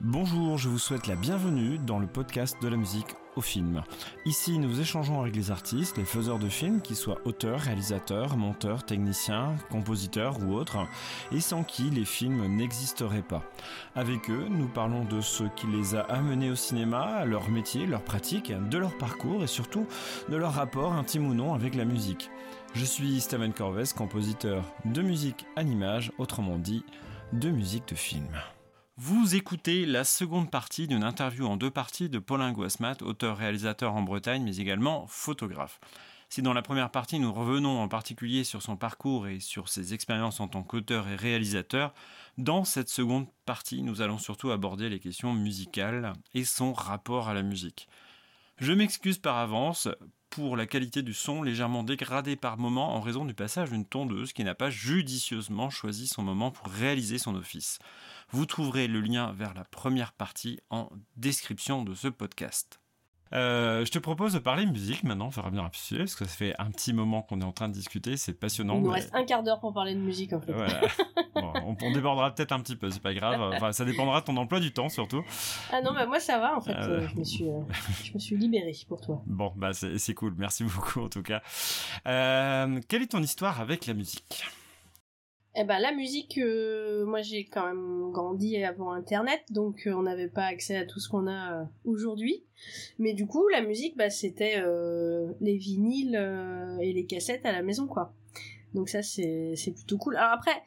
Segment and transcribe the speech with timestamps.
[0.00, 3.82] Bonjour, je vous souhaite la bienvenue dans le podcast de la musique au film.
[4.26, 8.86] Ici, nous échangeons avec les artistes, les faiseurs de films, qu'ils soient auteurs, réalisateurs, monteurs,
[8.86, 10.86] techniciens, compositeurs ou autres,
[11.32, 13.42] et sans qui les films n'existeraient pas.
[13.96, 18.02] Avec eux, nous parlons de ce qui les a amenés au cinéma, leur métier, leur
[18.02, 19.88] pratique, de leur parcours et surtout
[20.28, 22.30] de leur rapport intime ou non avec la musique.
[22.72, 26.84] Je suis Steven Corves, compositeur de musique en image, autrement dit,
[27.32, 28.28] de musique de film.
[29.00, 34.02] Vous écoutez la seconde partie d'une interview en deux parties de Paulin Guasmat, auteur-réalisateur en
[34.02, 35.78] Bretagne, mais également photographe.
[36.28, 39.94] Si dans la première partie nous revenons en particulier sur son parcours et sur ses
[39.94, 41.94] expériences en tant qu'auteur et réalisateur,
[42.38, 47.34] dans cette seconde partie nous allons surtout aborder les questions musicales et son rapport à
[47.34, 47.88] la musique.
[48.56, 49.88] Je m'excuse par avance
[50.28, 54.32] pour la qualité du son légèrement dégradée par moment en raison du passage d'une tondeuse
[54.32, 57.78] qui n'a pas judicieusement choisi son moment pour réaliser son office.
[58.30, 62.78] Vous trouverez le lien vers la première partie en description de ce podcast.
[63.32, 66.24] Euh, je te propose de parler musique maintenant, on fera bien un sujet, parce que
[66.24, 68.76] ça fait un petit moment qu'on est en train de discuter, c'est passionnant.
[68.76, 70.52] Il nous reste un quart d'heure pour parler de musique en fait.
[71.34, 73.40] on, débordera peut-être un petit peu, c'est pas grave.
[73.54, 75.22] Enfin, ça dépendra de ton emploi du temps surtout.
[75.72, 77.60] Ah non, bah moi ça va en fait, euh, je, me suis, euh,
[78.04, 79.22] je me suis libéré pour toi.
[79.26, 81.42] Bon, bah c'est cool, merci beaucoup en tout cas.
[82.04, 84.44] quelle est ton histoire avec la musique?
[85.60, 90.02] Eh ben la musique, euh, moi j'ai quand même grandi avant Internet, donc euh, on
[90.02, 92.44] n'avait pas accès à tout ce qu'on a euh, aujourd'hui.
[93.00, 94.62] Mais du coup, la musique, bah, c'était
[95.40, 98.12] les vinyles et les cassettes à la maison, quoi.
[98.74, 100.16] Donc ça, c'est plutôt cool.
[100.16, 100.62] Alors après,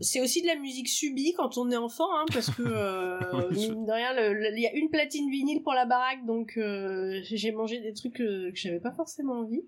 [0.00, 2.62] c'est aussi de la musique subie quand on est enfant, hein, parce que
[3.92, 8.14] rien, il y a une platine vinyle pour la baraque, donc j'ai mangé des trucs
[8.14, 9.64] que, que j'avais pas forcément envie.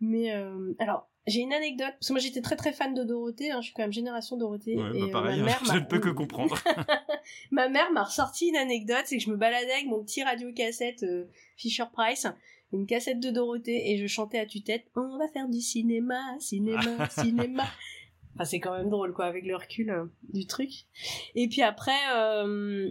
[0.00, 0.30] Mais
[0.78, 3.66] alors, j'ai une anecdote, parce que moi j'étais très très fan de Dorothée, hein, je
[3.66, 4.76] suis quand même génération Dorothée.
[4.76, 6.58] Ouais, et bah pareil, ma je ne peux que comprendre.
[7.50, 10.52] ma mère m'a ressorti une anecdote, c'est que je me baladais avec mon petit radio
[10.52, 12.26] cassette euh, Fisher Price,
[12.72, 17.08] une cassette de Dorothée, et je chantais à tue-tête On va faire du cinéma, cinéma,
[17.10, 17.64] cinéma.
[18.34, 20.70] Enfin, c'est quand même drôle, quoi, avec le recul euh, du truc.
[21.34, 22.90] Et puis après, euh,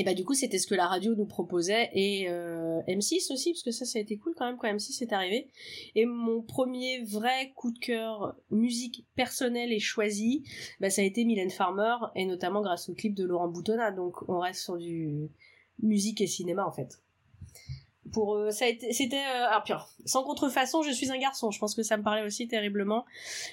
[0.00, 3.52] et bah du coup c'était ce que la radio nous proposait et euh, M6 aussi
[3.52, 5.48] parce que ça ça a été cool quand même quand M6 est arrivé.
[5.94, 10.42] Et mon premier vrai coup de cœur musique personnelle et choisie
[10.80, 13.90] bah ça a été Mylène Farmer et notamment grâce au clip de Laurent Boutonnat.
[13.90, 15.28] Donc on reste sur du
[15.82, 17.02] musique et cinéma en fait.
[18.10, 19.86] Pour euh, ça c'était euh, ah pire.
[20.06, 21.50] Sans contrefaçon je suis un garçon.
[21.50, 23.04] Je pense que ça me parlait aussi terriblement.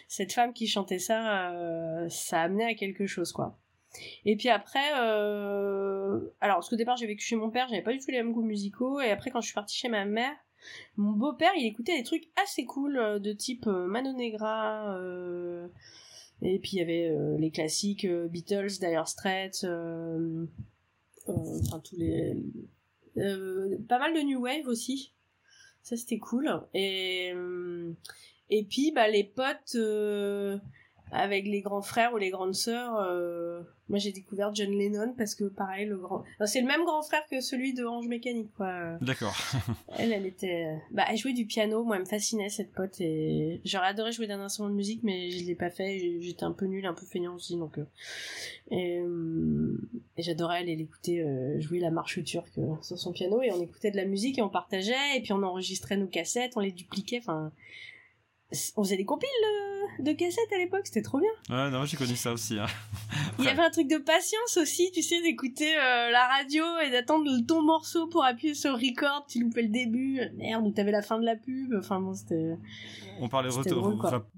[0.08, 3.58] Cette femme qui chantait ça euh, ça amenait à quelque chose quoi
[4.26, 6.20] et puis après, euh...
[6.42, 8.34] alors parce qu'au départ j'ai vécu chez mon père, j'avais pas du tout les mêmes
[8.34, 10.36] goûts musicaux, et après quand je suis partie chez ma mère,
[10.98, 14.98] mon beau-père il écoutait des trucs assez cool euh, de type euh, Mano Negra,
[16.42, 19.66] et puis il y avait les classiques Beatles, Dire Straits,
[21.28, 22.36] enfin tous les,
[23.16, 25.14] pas mal de new wave aussi,
[25.82, 27.34] ça c'était cool, et
[28.50, 29.76] et puis bah les potes
[31.12, 33.00] avec les grands frères ou les grandes sœurs.
[33.00, 36.24] Euh, moi, j'ai découvert John Lennon parce que, pareil, le grand.
[36.46, 38.98] c'est le même grand frère que celui de Orange Mécanique, quoi.
[39.00, 39.36] D'accord.
[39.98, 40.78] elle, elle était.
[40.92, 41.84] Bah, elle jouait du piano.
[41.84, 45.32] Moi, elle me fascinait cette pote et j'aurais adoré jouer d'un instrument de musique, mais
[45.32, 46.20] je l'ai pas fait.
[46.20, 47.78] J'étais un peu nulle, un peu feignant aussi, donc.
[47.78, 47.86] Euh,
[48.70, 49.78] et, euh,
[50.18, 51.24] et j'adorais aller l'écouter
[51.60, 54.50] jouer la marche turque sur son piano et on écoutait de la musique et on
[54.50, 57.20] partageait et puis on enregistrait nos cassettes, on les dupliquait.
[57.20, 57.54] Enfin,
[58.76, 59.30] on faisait des compiles
[60.00, 61.30] de cassettes à l'époque, c'était trop bien.
[61.50, 62.60] Ouais, non, j'ai connu ça aussi.
[62.60, 62.68] Hein.
[63.40, 66.92] Il y avait un truc de patience aussi, tu sais, d'écouter euh, la radio et
[66.92, 71.02] d'attendre ton morceau pour appuyer sur record, tu loupais le début, merde, ou t'avais la
[71.02, 72.58] fin de la pub, enfin bon, c'était...
[73.20, 73.50] On parlait,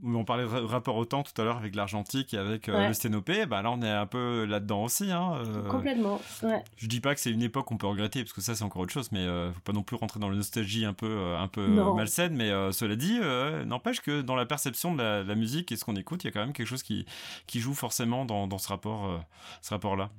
[0.05, 3.45] on parlait rapport au temps tout à l'heure avec l'argentique et avec euh, le sténopé,
[3.45, 5.11] bah là on est un peu là-dedans aussi.
[5.11, 5.69] Hein, euh.
[5.69, 6.63] Complètement, ouais.
[6.77, 8.83] Je dis pas que c'est une époque qu'on peut regretter, parce que ça c'est encore
[8.83, 11.67] autre chose, mais faut pas non plus rentrer dans la nostalgie un peu, un peu
[11.93, 13.19] malsaine, mais cela dit,
[13.65, 16.29] n'empêche que dans la perception de la, la musique et ce qu'on écoute, il y
[16.29, 17.05] a quand même quelque chose qui,
[17.47, 19.17] qui joue forcément dans, dans ce rapport, euh,
[19.61, 20.09] ce rapport-là.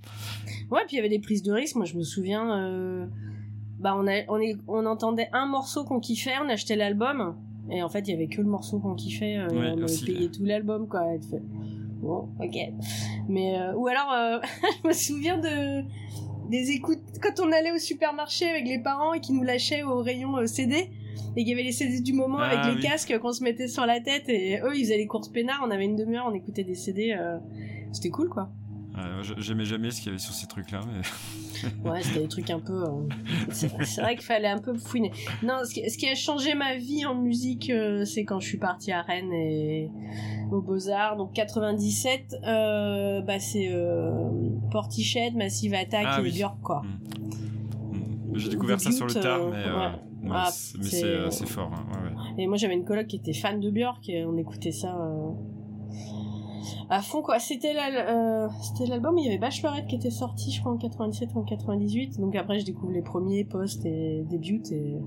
[0.70, 1.76] Ouais, puis il y avait des prises de risque.
[1.76, 3.06] Moi, je me souviens, euh,
[3.78, 7.36] bah, on, a, on, est, on entendait un morceau qu'on kiffait, on achetait l'album,
[7.70, 10.30] et en fait, il y avait que le morceau qu'on kiffait, euh, on avait payé
[10.30, 11.04] tout l'album, quoi.
[12.00, 12.56] bon, ok.
[13.28, 14.40] Mais, ou alors,
[14.82, 15.84] je me souviens de,
[16.48, 20.02] des écoutes, quand on allait au supermarché avec les parents et qui nous lâchaient au
[20.02, 20.90] rayon CD,
[21.36, 23.68] et qu'il y avait les CD du moment avec ah les casques qu'on se mettait
[23.68, 26.34] sur la tête et eux ils faisaient les courses peinards on avait une demi-heure on
[26.34, 27.38] écoutait des CD euh,
[27.92, 28.50] c'était cool quoi
[29.38, 30.80] J'aimais jamais ce qu'il y avait sur ces trucs-là.
[30.86, 31.70] Mais...
[31.90, 32.84] ouais, c'était des trucs un peu.
[32.84, 33.06] Euh,
[33.50, 33.68] c'est
[34.00, 35.10] vrai qu'il fallait un peu fouiner.
[35.42, 38.92] Non, ce qui, a changé ma vie en musique, euh, c'est quand je suis partie
[38.92, 39.90] à Rennes et
[40.50, 41.16] aux Beaux-Arts.
[41.16, 43.70] Donc 97, euh, bah, c'est
[44.70, 46.82] Portiched, Massive Attack ah et Björk, quoi.
[46.82, 47.96] Mm.
[47.96, 48.38] Mm.
[48.38, 49.64] J'ai découvert ça sur le tard, mais,
[50.30, 51.70] ah, c'est fort.
[51.72, 52.34] Hein.
[52.38, 54.96] Et moi, j'avais une coloc qui était fan de Björk et on écoutait ça
[56.90, 57.38] à fond quoi.
[57.38, 58.48] C'était euh,
[58.88, 62.18] l'album il y avait Bachelorette qui était sorti, je crois en 97 ou en 98.
[62.20, 64.98] Donc après je découvre les premiers posts et début et,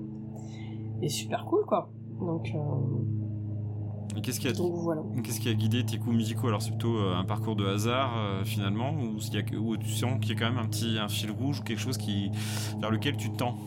[1.01, 1.91] et super cool quoi.
[2.19, 5.01] Donc euh, qu'est-ce qui a voilà.
[5.23, 6.47] qu'est-ce qui a guidé tes coups musicaux?
[6.47, 10.19] Alors c'est plutôt euh, un parcours de hasard finalement ou, y a, ou tu sens
[10.21, 12.31] qu'il y a quand même un petit un fil rouge ou quelque chose qui
[12.79, 13.57] vers lequel tu tends?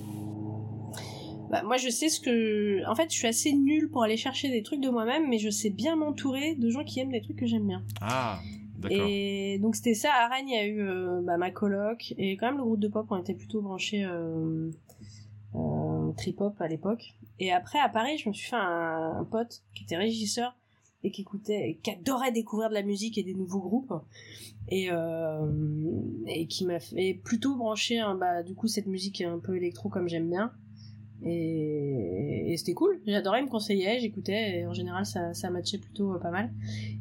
[1.50, 2.88] Bah, moi, je sais ce que.
[2.88, 5.50] En fait, je suis assez nulle pour aller chercher des trucs de moi-même, mais je
[5.50, 7.82] sais bien m'entourer de gens qui aiment des trucs que j'aime bien.
[8.00, 8.40] Ah,
[8.78, 9.06] d'accord.
[9.08, 10.10] Et donc, c'était ça.
[10.12, 12.80] À Rennes, il y a eu euh, bah, ma coloc, et quand même, le groupe
[12.80, 14.70] de pop, on était plutôt branchés euh,
[15.54, 17.14] euh, trip-hop à l'époque.
[17.38, 20.56] Et après, à Paris, je me suis fait un, pote qui était régisseur
[21.04, 23.92] et qui écoutait, qui adorait découvrir de la musique et des nouveaux groupes
[24.68, 24.88] et
[26.26, 29.88] et qui m'a fait plutôt brancher hein, bah du coup cette musique un peu électro
[29.88, 30.50] comme j'aime bien
[31.26, 33.00] et, c'était cool.
[33.06, 36.52] J'adorais, il me conseillait, j'écoutais, et en général, ça, ça matchait plutôt euh, pas mal.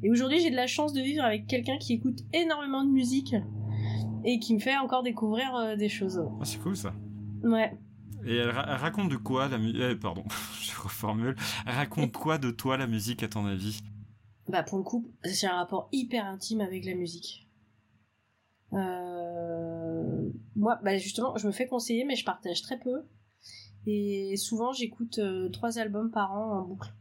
[0.04, 3.36] Et aujourd'hui, j'ai de la chance de vivre avec quelqu'un qui écoute énormément de musique
[4.25, 6.22] et qui me fait encore découvrir euh, des choses.
[6.42, 6.94] Ah, c'est cool ça.
[7.44, 7.77] Ouais.
[8.25, 10.24] Et elle, raconte de quoi la musique eh, Pardon,
[10.62, 11.36] je reformule.
[11.66, 13.81] Elle raconte quoi de toi la musique à ton avis?
[14.48, 17.48] Bah pour le coup, c'est un rapport hyper intime avec la musique.
[18.74, 20.30] Euh...
[20.56, 23.04] Moi, bah justement, je me fais conseiller, mais je partage très peu.
[23.87, 26.93] Et souvent, j'écoute euh, trois albums par an en boucle.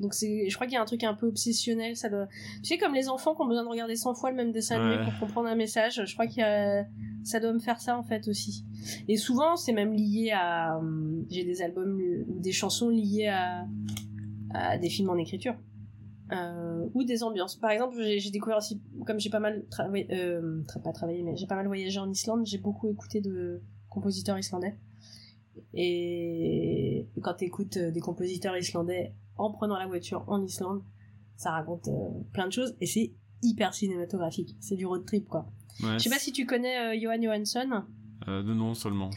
[0.00, 1.96] Donc c'est, je crois qu'il y a un truc un peu obsessionnel.
[1.96, 2.28] Ça doit,
[2.62, 4.80] tu sais comme les enfants qui ont besoin de regarder 100 fois le même dessin
[4.80, 6.02] animé pour comprendre un message.
[6.04, 6.86] Je crois qu'il y a,
[7.24, 8.64] ça doit me faire ça en fait aussi.
[9.08, 13.66] Et souvent c'est même lié à, hum, j'ai des albums ou des chansons liées à,
[14.54, 15.56] à des films en écriture.
[16.30, 17.56] Euh, ou des ambiances.
[17.56, 21.46] Par exemple, j'ai découvert aussi, comme j'ai pas mal travaillé, euh, pas travaillé, mais j'ai
[21.46, 24.76] pas mal voyagé en Islande, j'ai beaucoup écouté de compositeurs islandais.
[25.74, 30.82] Et quand tu écoutes euh, des compositeurs islandais en prenant la voiture en Islande,
[31.36, 33.12] ça raconte euh, plein de choses et c'est
[33.42, 34.56] hyper cinématographique.
[34.60, 35.46] C'est du road trip quoi.
[35.80, 37.84] je sais pas si tu connais euh, Johan Johansson.
[38.26, 39.10] de nom seulement.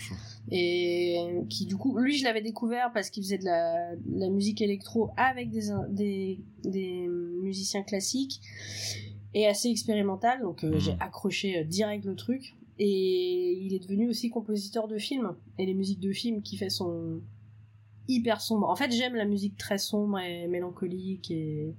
[0.52, 1.18] Et
[1.50, 5.50] qui du coup, lui je l'avais découvert parce qu'il faisait de la, musique électro avec
[5.50, 7.08] des, des, des,
[7.42, 8.42] musiciens classiques
[9.34, 10.42] et assez expérimental.
[10.42, 10.80] Donc mhm.
[10.80, 12.56] j'ai accroché direct le truc.
[12.84, 15.36] Et il est devenu aussi compositeur de films.
[15.60, 17.22] Et les musiques de films qu'il fait sont
[18.08, 18.68] hyper sombres.
[18.68, 21.76] En fait, j'aime la musique très sombre et mélancolique et.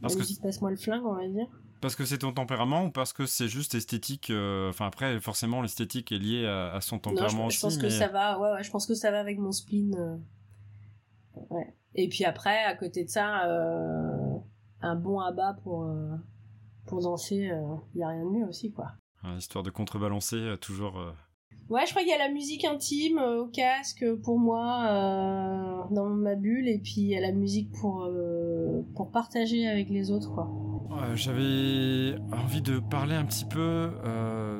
[0.00, 1.46] Parce la musique passe-moi le flingue, on va dire.
[1.82, 5.60] Parce que c'est ton tempérament ou parce que c'est juste esthétique euh, Enfin, après, forcément,
[5.60, 8.70] l'esthétique est liée à, son tempérament je, je pense que ça va, ouais, ouais, je
[8.70, 9.94] pense que ça va avec mon spleen.
[9.94, 10.16] Euh.
[11.50, 11.74] Ouais.
[11.96, 14.38] Et puis après, à côté de ça, euh,
[14.80, 15.86] un bon abat pour,
[16.86, 17.50] pour danser,
[17.94, 18.92] il n'y a rien de mieux aussi, quoi.
[19.36, 20.98] Histoire de contrebalancer, euh, toujours.
[20.98, 21.12] Euh.
[21.68, 26.08] Ouais, je crois qu'il y a la musique intime euh, au casque pour moi dans
[26.08, 28.08] ma bulle et puis il y a la musique pour
[28.94, 30.50] pour partager avec les autres quoi.
[31.14, 33.90] J'avais envie de parler un petit peu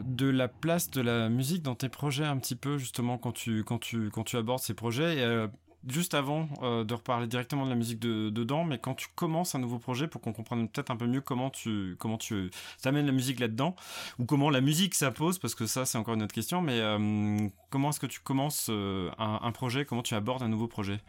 [0.07, 3.65] de la place de la musique dans tes projets un petit peu justement quand tu
[3.65, 5.19] quand tu quand tu abordes ces projets.
[5.19, 5.47] Et,
[5.87, 9.55] juste avant euh, de reparler directement de la musique de, dedans, mais quand tu commences
[9.55, 12.51] un nouveau projet, pour qu'on comprenne peut-être un peu mieux comment tu comment tu
[12.85, 13.75] amènes la musique là-dedans,
[14.19, 17.49] ou comment la musique s'impose, parce que ça c'est encore une autre question, mais euh,
[17.71, 21.01] comment est-ce que tu commences euh, un, projet, comment tu abordes un nouveau projet?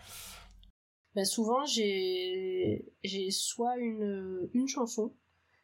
[1.16, 5.14] Ben souvent j'ai j'ai soit une, une chanson,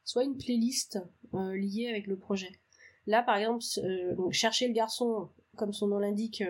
[0.03, 0.99] soit une playlist
[1.33, 2.51] liée avec le projet.
[3.07, 3.63] Là par exemple,
[4.31, 6.43] chercher le garçon, comme son nom l'indique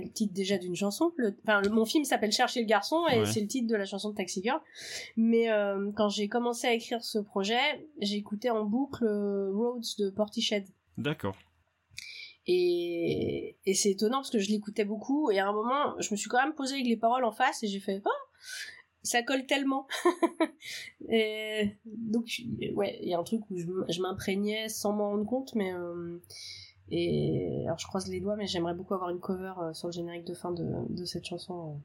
[0.00, 1.12] le titre déjà d'une chanson.
[1.16, 4.10] Le, enfin, mon film s'appelle Chercher le garçon et c'est le titre de la chanson
[4.10, 4.60] de Taxi Girl.
[5.16, 10.10] Mais euh, quand j'ai commencé à écrire ce projet, écouté en boucle euh, Roads de
[10.10, 10.66] Portiched.
[10.98, 11.36] D'accord.
[12.46, 16.16] Et, et c'est étonnant parce que je l'écoutais beaucoup et à un moment, je me
[16.16, 18.10] suis quand même posé avec les paroles en face et j'ai fait oh
[19.02, 19.86] ça colle tellement.
[21.08, 22.26] et donc
[22.74, 26.20] ouais, il y a un truc où je, m'imprégnais sans m'en rendre compte, mais euh,
[26.92, 29.92] et alors je croise les doigts, mais j'aimerais beaucoup avoir une cover euh, sur le
[29.92, 31.70] générique de fin de, de cette chanson.
[31.70, 31.78] Euh,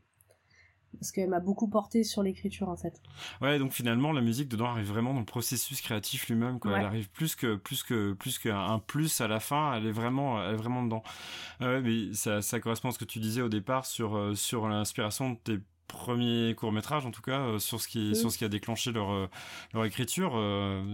[1.00, 3.02] parce qu'elle m'a beaucoup porté sur l'écriture en fait.
[3.42, 6.78] Ouais, donc finalement la musique dedans arrive vraiment dans le processus créatif lui-même quoi.
[6.78, 10.44] Elle arrive plus que plus que plus qu'un plus à la fin, elle est vraiment
[10.44, 11.04] elle est vraiment dedans.
[11.62, 14.68] Ouais, mais ça, ça correspond à ce que tu disais au départ sur euh, sur
[14.68, 18.44] l'inspiration de tes premier court métrage en tout cas sur ce qui sur ce qui
[18.44, 19.30] a déclenché leur
[19.74, 20.34] leur écriture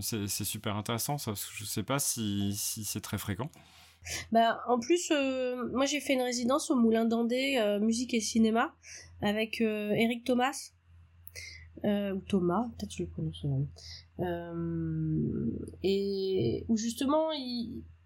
[0.02, 3.50] c'est super intéressant ça parce que je sais pas si, si c'est très fréquent
[4.32, 5.12] bah, en plus,
[5.72, 8.74] moi j'ai fait une résidence au Moulin d'Andé, musique et cinéma,
[9.22, 10.72] avec Eric Thomas,
[11.84, 13.46] ou Thomas, peut-être je le prononce.
[15.84, 17.30] et où justement,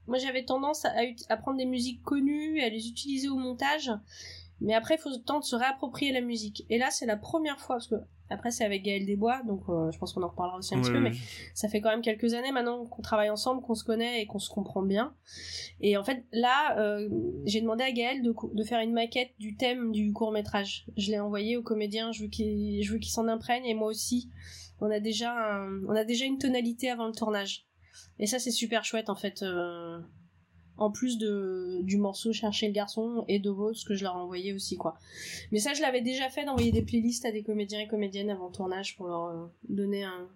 [0.07, 3.91] moi, j'avais tendance à, prendre des musiques connues, à les utiliser au montage.
[4.61, 6.65] Mais après, il faut le temps de se réapproprier la musique.
[6.69, 7.95] Et là, c'est la première fois, parce que
[8.29, 10.91] après, c'est avec Gaël Desbois, donc euh, je pense qu'on en reparlera aussi un petit
[10.91, 11.13] peu, mais
[11.53, 14.39] ça fait quand même quelques années maintenant qu'on travaille ensemble, qu'on se connaît et qu'on
[14.39, 15.13] se comprend bien.
[15.79, 17.07] Et en fait, là, euh,
[17.45, 20.87] j'ai demandé à Gaël de, de, faire une maquette du thème du court métrage.
[20.97, 22.27] Je l'ai envoyé au comédien, je veux
[22.99, 24.29] qu'il s'en imprègne, et moi aussi.
[24.79, 27.65] On a déjà on a déjà une tonalité avant le tournage.
[28.19, 29.41] Et ça, c'est super chouette en fait.
[29.41, 29.99] Euh,
[30.77, 34.19] en plus de du morceau Chercher le garçon et de Rose que je leur ai
[34.19, 34.97] envoyé aussi quoi.
[35.51, 38.49] Mais ça, je l'avais déjà fait d'envoyer des playlists à des comédiens et comédiennes avant
[38.49, 40.27] tournage pour leur euh, donner un,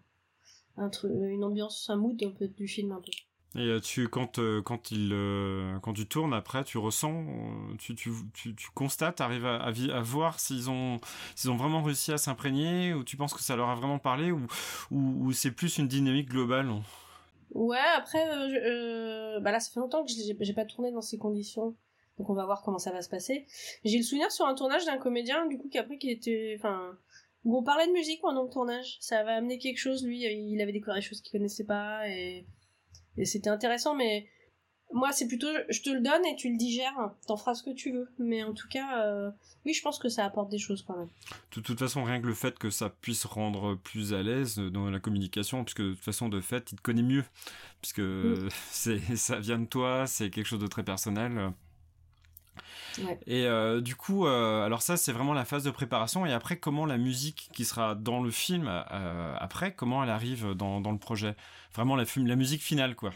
[0.77, 3.11] un une ambiance, un mood un peu du film un peu.
[3.53, 5.09] Et euh, tu quand quand il
[5.81, 7.25] quand tu tournes après, tu ressens,
[7.77, 10.99] tu tu, tu, tu constates, arrives à, à, voir s'ils ont
[11.35, 14.31] s'ils ont vraiment réussi à s'imprégner ou tu penses que ça leur a vraiment parlé
[14.31, 14.47] ou
[14.89, 16.71] ou, ou c'est plus une dynamique globale.
[17.53, 21.17] Ouais, après, euh, euh, bah là, ça fait longtemps que j'ai pas tourné dans ces
[21.17, 21.75] conditions.
[22.17, 23.45] Donc on va voir comment ça va se passer.
[23.83, 26.97] J'ai le souvenir sur un tournage d'un comédien, du coup, qui après, qui était, enfin,
[27.43, 28.97] où on parlait de musique pendant le tournage.
[28.99, 32.45] Ça va amener quelque chose, lui, il avait découvert des choses qu'il connaissait pas, et,
[33.17, 34.27] et c'était intéressant, mais
[34.93, 37.71] moi, c'est plutôt, je te le donne et tu le digères, t'en feras ce que
[37.71, 38.09] tu veux.
[38.19, 39.31] Mais en tout cas, euh,
[39.65, 41.09] oui, je pense que ça apporte des choses quand même.
[41.55, 44.89] De toute façon, rien que le fait que ça puisse rendre plus à l'aise dans
[44.89, 47.23] la communication, puisque de toute façon, de fait, il te connaît mieux,
[47.81, 48.49] puisque mm.
[48.71, 51.53] c'est, ça vient de toi, c'est quelque chose de très personnel.
[53.25, 56.25] Et euh, du coup, euh, alors ça, c'est vraiment la phase de préparation.
[56.25, 60.81] Et après, comment la musique qui sera dans le film, après, comment elle arrive dans,
[60.81, 61.35] dans le projet?
[61.73, 63.11] Vraiment la, la musique finale, quoi.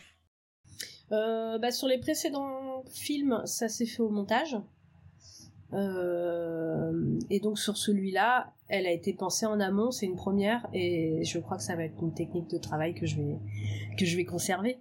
[1.11, 4.57] Euh, bah, sur les précédents films, ça s'est fait au montage.
[5.73, 11.23] Euh, et donc sur celui-là, elle a été pensée en amont, c'est une première, et
[11.23, 13.37] je crois que ça va être une technique de travail que je vais
[13.97, 14.77] que je vais conserver.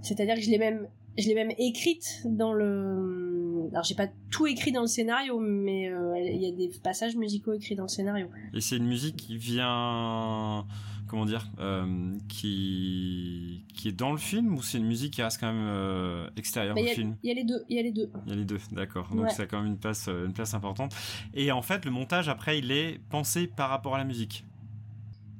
[0.00, 0.88] C'est-à-dire que je l'ai même
[1.18, 3.68] je l'ai même écrite dans le.
[3.72, 7.16] Alors j'ai pas tout écrit dans le scénario, mais euh, il y a des passages
[7.16, 8.28] musicaux écrits dans le scénario.
[8.54, 10.66] Et c'est une musique qui vient
[11.12, 15.38] comment dire, euh, qui, qui est dans le film ou c'est une musique qui reste
[15.38, 17.16] quand même euh, extérieure au film?
[17.22, 17.62] Il y a les deux.
[17.68, 18.10] Il y a les deux.
[18.24, 19.14] Il y a les deux, d'accord.
[19.14, 20.94] Donc ça a quand même une place, euh, une place importante.
[21.34, 24.46] Et en fait, le montage après, il est pensé par rapport à la musique?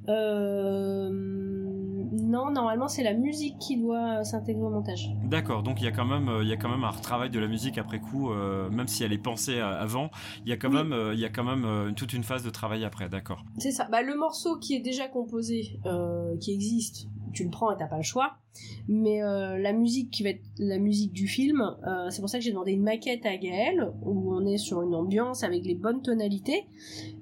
[0.09, 1.62] Euh,
[2.13, 5.09] non, normalement c'est la musique qui doit s'intégrer au montage.
[5.23, 7.39] D'accord, donc il y a quand même, il y a quand même un retravail de
[7.39, 10.09] la musique après coup, euh, même si elle est pensée avant,
[10.45, 12.49] il y a quand même, euh, il y a quand même toute une phase de
[12.49, 13.43] travail après, d'accord.
[13.57, 13.87] C'est ça.
[13.91, 15.79] Bah, le morceau qui est déjà composé,
[16.39, 18.37] qui existe, tu le prends et t'as pas le choix.
[18.87, 22.37] Mais euh, la musique qui va être la musique du film, euh, c'est pour ça
[22.37, 25.75] que j'ai demandé une maquette à Gaël où on est sur une ambiance avec les
[25.75, 26.67] bonnes tonalités.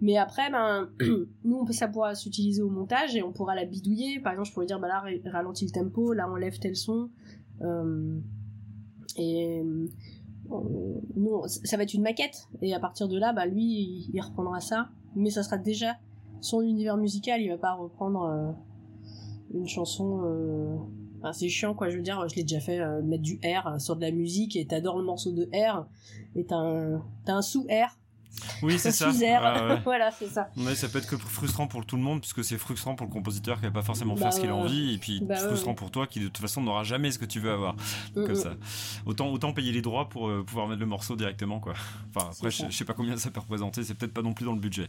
[0.02, 0.90] Mais après, ben
[1.44, 4.20] nous ça pourra s'utiliser au montage et on pourra la bidouiller.
[4.20, 7.10] Par exemple, je pourrais dire bah là ralentis le tempo, là enlève tel son.
[7.62, 8.20] Euh,
[9.18, 9.64] et
[11.16, 14.60] nous, ça va être une maquette et à partir de là, bah lui, il reprendra
[14.60, 14.90] ça.
[15.16, 15.98] Mais ça sera déjà
[16.42, 17.42] son univers musical.
[17.42, 18.56] Il va pas reprendre
[19.54, 20.22] une chanson.
[20.24, 20.78] Euh,
[21.34, 23.96] c'est chiant quoi, je veux dire, je l'ai déjà fait euh, mettre du R sur
[23.96, 25.86] de la musique et t'adores le morceau de R
[26.36, 27.98] et t'as un, un sous-R
[28.62, 29.10] oui, c'est ça.
[29.84, 30.50] voilà, c'est ça.
[30.58, 33.12] Ouais, ça peut être que frustrant pour tout le monde, puisque c'est frustrant pour le
[33.12, 35.92] compositeur qui n'a pas forcément bah, ce qu'il a envie, et puis bah, frustrant pour
[35.92, 37.76] toi qui de toute façon n'aura jamais ce que tu veux avoir.
[38.16, 38.36] Mm, mm.
[38.36, 38.54] ça.
[39.06, 41.74] Autant, autant payer les droits pour euh, pouvoir mettre le morceau directement, quoi.
[42.16, 44.54] Enfin, après, je, sais pas combien ça peut représenter, c'est peut-être pas non plus dans
[44.54, 44.88] le budget.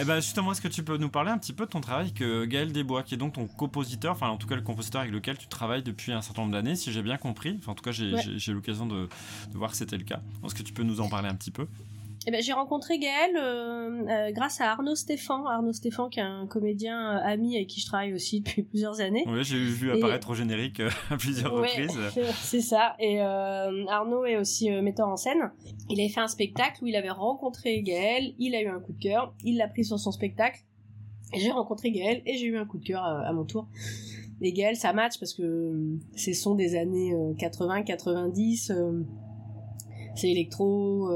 [0.00, 2.12] Eh ben, justement, est-ce que tu peux nous parler un petit peu de ton travail
[2.12, 5.12] que Gaël Desbois, qui est donc ton compositeur, enfin, en tout cas, le compositeur avec
[5.12, 7.56] lequel tu travailles depuis un certain nombre d'années, si j'ai bien compris.
[7.58, 9.08] Enfin, en tout cas, j'ai l'occasion de,
[9.52, 10.20] de voir que c'était le cas.
[10.44, 11.66] Est-ce que tu peux nous en parler un petit peu?
[12.26, 15.42] Eh ben, j'ai rencontré Gaël euh, euh, grâce à Arnaud Stéphane.
[15.46, 19.00] Arnaud Stéphane, qui est un comédien euh, ami avec qui je travaille aussi depuis plusieurs
[19.00, 19.24] années.
[19.26, 21.98] Oui, j'ai vu apparaître au générique à plusieurs reprises.
[22.40, 22.96] C'est ça.
[22.98, 25.50] Et Arnaud est aussi metteur en scène.
[25.90, 28.32] Il avait fait un spectacle où il avait rencontré Gaël.
[28.38, 29.34] Il a eu un coup de cœur.
[29.44, 30.60] Il l'a pris sur son spectacle.
[31.36, 33.68] J'ai rencontré Gaël et j'ai eu un coup de cœur à, mon tour.
[34.40, 38.72] Et Gaël, ça match parce que c'est son des années 80-90.
[40.14, 41.10] c'est électro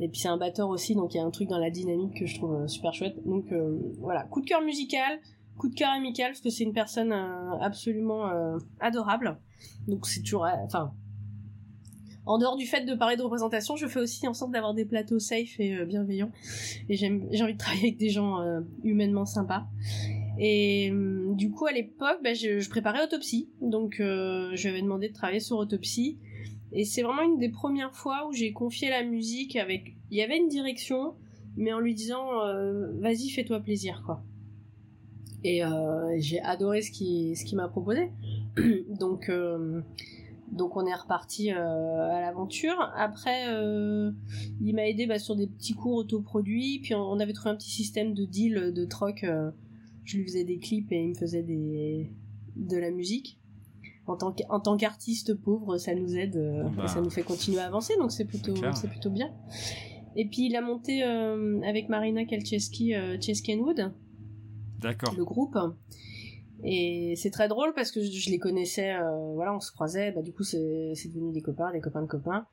[0.00, 2.18] et puis c'est un batteur aussi, donc il y a un truc dans la dynamique
[2.18, 3.16] que je trouve euh, super chouette.
[3.24, 5.20] Donc euh, voilà, coup de cœur musical,
[5.56, 8.30] coup de cœur amical, parce que c'est une personne euh, absolument
[8.80, 9.38] adorable.
[9.88, 10.46] Donc c'est toujours...
[10.64, 10.92] Enfin...
[12.26, 14.84] en dehors du fait de parler de représentation, je fais aussi en sorte d'avoir des
[14.84, 16.30] plateaux safe et bienveillants.
[16.90, 19.66] Et j'ai envie de travailler avec des gens euh, humainement sympas.
[20.38, 23.48] Et hum, du coup, à l'époque, bah, je, préparais Autopsie.
[23.62, 26.18] Donc, je lui avais demandé de travailler sur Autopsie.
[26.72, 29.96] Et c'est vraiment une des premières fois où j'ai confié la musique avec...
[30.10, 31.14] Il y avait une direction,
[31.56, 32.28] mais en lui disant,
[33.00, 34.22] vas-y, fais-toi plaisir, quoi.
[35.44, 35.62] Et
[36.18, 38.10] j'ai adoré ce qu'il ce qu'il m'a proposé.
[38.88, 39.30] donc
[40.52, 42.80] donc on est reparti euh, à l'aventure.
[42.96, 44.12] Après, euh,
[44.62, 46.80] il m'a aidé bah, sur des petits cours autoproduits.
[46.82, 49.24] Puis on, avait trouvé un petit système de deal, de troc.
[49.24, 49.50] Euh,
[50.04, 52.10] je lui faisais des clips et il me faisait des
[52.54, 53.38] de la musique.
[54.06, 56.38] En tant qu'artiste pauvre, ça nous aide,
[56.76, 56.86] bah.
[56.86, 57.94] ça nous fait continuer à avancer.
[57.98, 59.30] Donc c'est plutôt c'est plutôt bien.
[60.14, 63.92] Et puis il a monté avec Marina Kalcheski, Chesky Wood.
[64.80, 65.14] D'accord.
[65.16, 65.58] Le groupe.
[66.64, 70.22] Et c'est très drôle parce que je, les connaissais, euh, voilà, on se croisait, bah
[70.22, 72.46] du coup c'est devenu des copains, des copains de copains.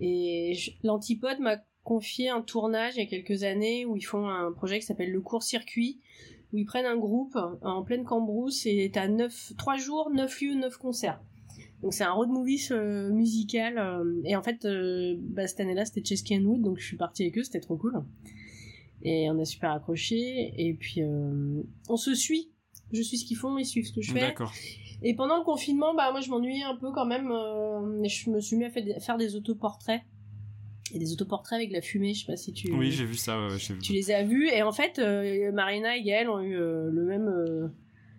[0.00, 4.50] Et l'Antipode m'a confié un tournage il y a quelques années où ils font un
[4.52, 6.00] projet qui s'appelle le court circuit,
[6.54, 10.54] où ils prennent un groupe en pleine cambrousse et t'as neuf, trois jours, neuf lieux,
[10.54, 11.20] neuf concerts.
[11.82, 13.76] Donc c'est un road movie euh, musical.
[13.76, 14.66] Euh, et en fait,
[15.18, 18.02] bah, cette année-là c'était Chesky Wood, donc je suis partie avec eux, c'était trop cool.
[19.02, 20.54] Et on a super accroché.
[20.56, 21.02] Et puis
[21.88, 22.54] on se suit
[22.94, 24.20] je suis ce qu'ils font, ils suivent ce que je fais.
[24.20, 24.52] D'accord.
[25.02, 27.30] Et pendant le confinement, bah moi je m'ennuyais un peu quand même.
[27.30, 30.02] Euh, je me suis mis à faire des autoportraits.
[30.94, 32.72] Et des autoportraits avec de la fumée, je sais pas si tu.
[32.72, 33.36] Oui, j'ai vu ça.
[33.82, 37.04] Tu les as vus et en fait, euh, Marina et Gaël ont eu euh, le
[37.04, 37.72] même,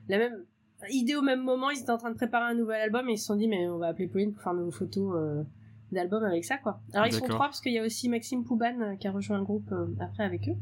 [0.10, 0.44] la même
[0.90, 1.72] idée au même moment.
[1.72, 3.68] Ils étaient en train de préparer un nouvel album et ils se sont dit mais
[3.70, 5.46] on va appeler Pauline pour faire nos photos
[5.92, 6.82] d'album avec ça quoi.
[6.94, 9.46] Alors ils sont trois parce qu'il y a aussi Maxime Pouban qui a rejoint le
[9.46, 10.58] groupe après avec eux.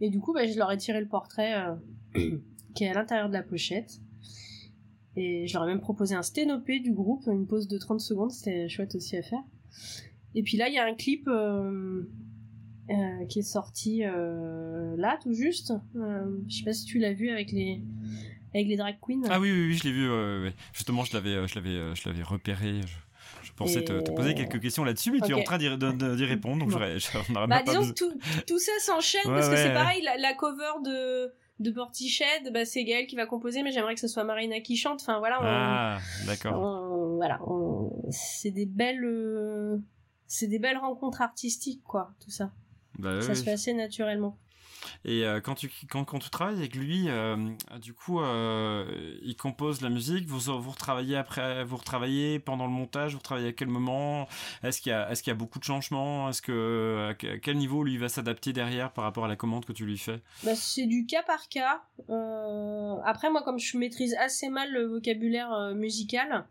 [0.00, 1.54] Et du coup, bah, je leur ai tiré le portrait
[2.74, 4.00] qui est à l'intérieur de la pochette.
[5.16, 8.30] Et je leur ai même proposé un sténopé du groupe, une pause de 30 secondes,
[8.30, 9.42] c'était chouette aussi à faire.
[10.34, 12.02] Et puis là, il y a un clip euh,
[12.90, 15.72] euh, qui est sorti euh, là, tout juste.
[15.94, 17.80] je sais pas si tu l'as vu avec les
[18.54, 19.22] avec les drag queens.
[19.30, 20.52] Ah oui, oui, oui je l'ai vu.
[20.72, 22.80] Justement, je l'avais, je l'avais, je l'avais repéré.
[23.42, 23.52] Je...
[23.52, 25.68] pensais te, poser quelques questions là-dessus, mais tu es en train d'y
[26.24, 27.46] répondre, donc bon.
[27.46, 28.12] bah, disons que tout,
[28.46, 33.06] tout ça s'enchaîne parce que c'est pareil, la, cover de, de Portiched, bah, c'est Gaël
[33.06, 35.00] qui va composer, mais j'aimerais que ce soit Marina qui chante.
[35.00, 35.38] Enfin voilà.
[35.40, 37.16] ah, d'accord.
[37.16, 37.40] Voilà,
[38.10, 39.80] c'est des belles,
[40.32, 42.50] c'est des belles rencontres artistiques, quoi, tout ça.
[42.98, 44.38] Bah ça se fait assez naturellement.
[45.04, 47.36] Et euh, quand, tu, quand, quand, tu travailles avec lui, euh,
[47.80, 52.72] du coup, euh, il compose la musique, vous, vous retravaillez après, vous retravaillez pendant le
[52.72, 54.26] montage, vous retravaillez à quel moment?
[54.62, 56.30] Est-ce qu'il y, a, est qu'il y a beaucoup de changements?
[56.30, 59.72] Est-ce que, à quel niveau lui va s'adapter derrière par rapport à la commande que
[59.72, 60.20] tu lui fais?
[60.44, 61.82] Bah, C'est du cas par cas.
[63.04, 66.46] après, moi, comme je maîtrise assez mal le vocabulaire musical,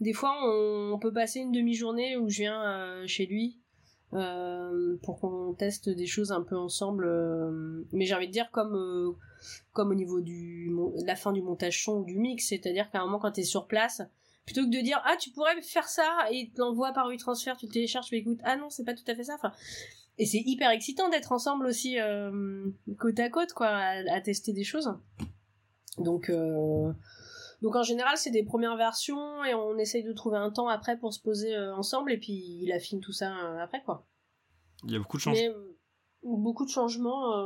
[0.00, 3.58] des fois, on, peut passer une demi-journée où je viens chez lui
[4.14, 7.04] euh, pour qu'on teste des choses un peu ensemble.
[7.04, 9.12] Euh, mais j'ai envie de dire comme euh,
[9.76, 10.72] au niveau du
[11.04, 13.66] la fin du montage son ou du mix, c'est-à-dire qu'à un moment quand t'es sur
[13.66, 14.02] place,
[14.44, 17.66] plutôt que de dire ah tu pourrais faire ça et tu l'envoies par transfert tu
[17.66, 19.34] le télécharges, tu l'écoutes, ah non c'est pas tout à fait ça.
[19.34, 19.52] Enfin,
[20.18, 21.96] et c'est hyper excitant d'être ensemble aussi
[22.96, 24.94] côte à côte quoi, à, tester des choses.
[25.98, 26.30] Donc
[27.64, 30.98] donc en général, c'est des premières versions et on essaye de trouver un temps après
[30.98, 34.06] pour se poser euh, ensemble et puis il affine tout ça euh, après quoi.
[34.84, 35.48] Il y a beaucoup de changements.
[35.48, 35.74] Euh,
[36.22, 37.42] beaucoup de changements.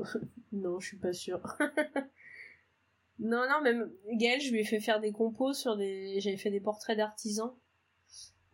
[0.52, 1.42] non, je suis pas sûre.
[3.18, 6.18] non, non, même Gaël, je lui ai fait faire des compos sur des.
[6.20, 7.52] J'avais fait des portraits d'artisans.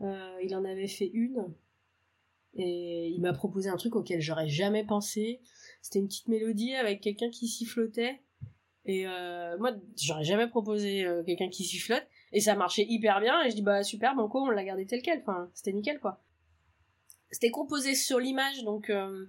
[0.00, 1.54] il en avait fait une.
[2.54, 5.40] Et il m'a proposé un truc auquel j'aurais jamais pensé.
[5.80, 8.20] C'était une petite mélodie avec quelqu'un qui sifflotait.
[8.86, 12.06] Et euh, moi, j'aurais jamais proposé euh, quelqu'un qui sifflote.
[12.32, 13.42] Et ça marchait hyper bien.
[13.42, 15.20] Et je dis, bah super, banco, on l'a gardé tel quel.
[15.20, 16.22] Enfin, c'était nickel, quoi.
[17.30, 19.26] C'était composé sur l'image, donc euh,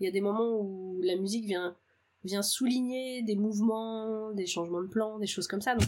[0.00, 1.76] il y a des moments où la musique vient
[2.24, 5.74] vient souligner des mouvements, des changements de plan, des choses comme ça.
[5.74, 5.86] Donc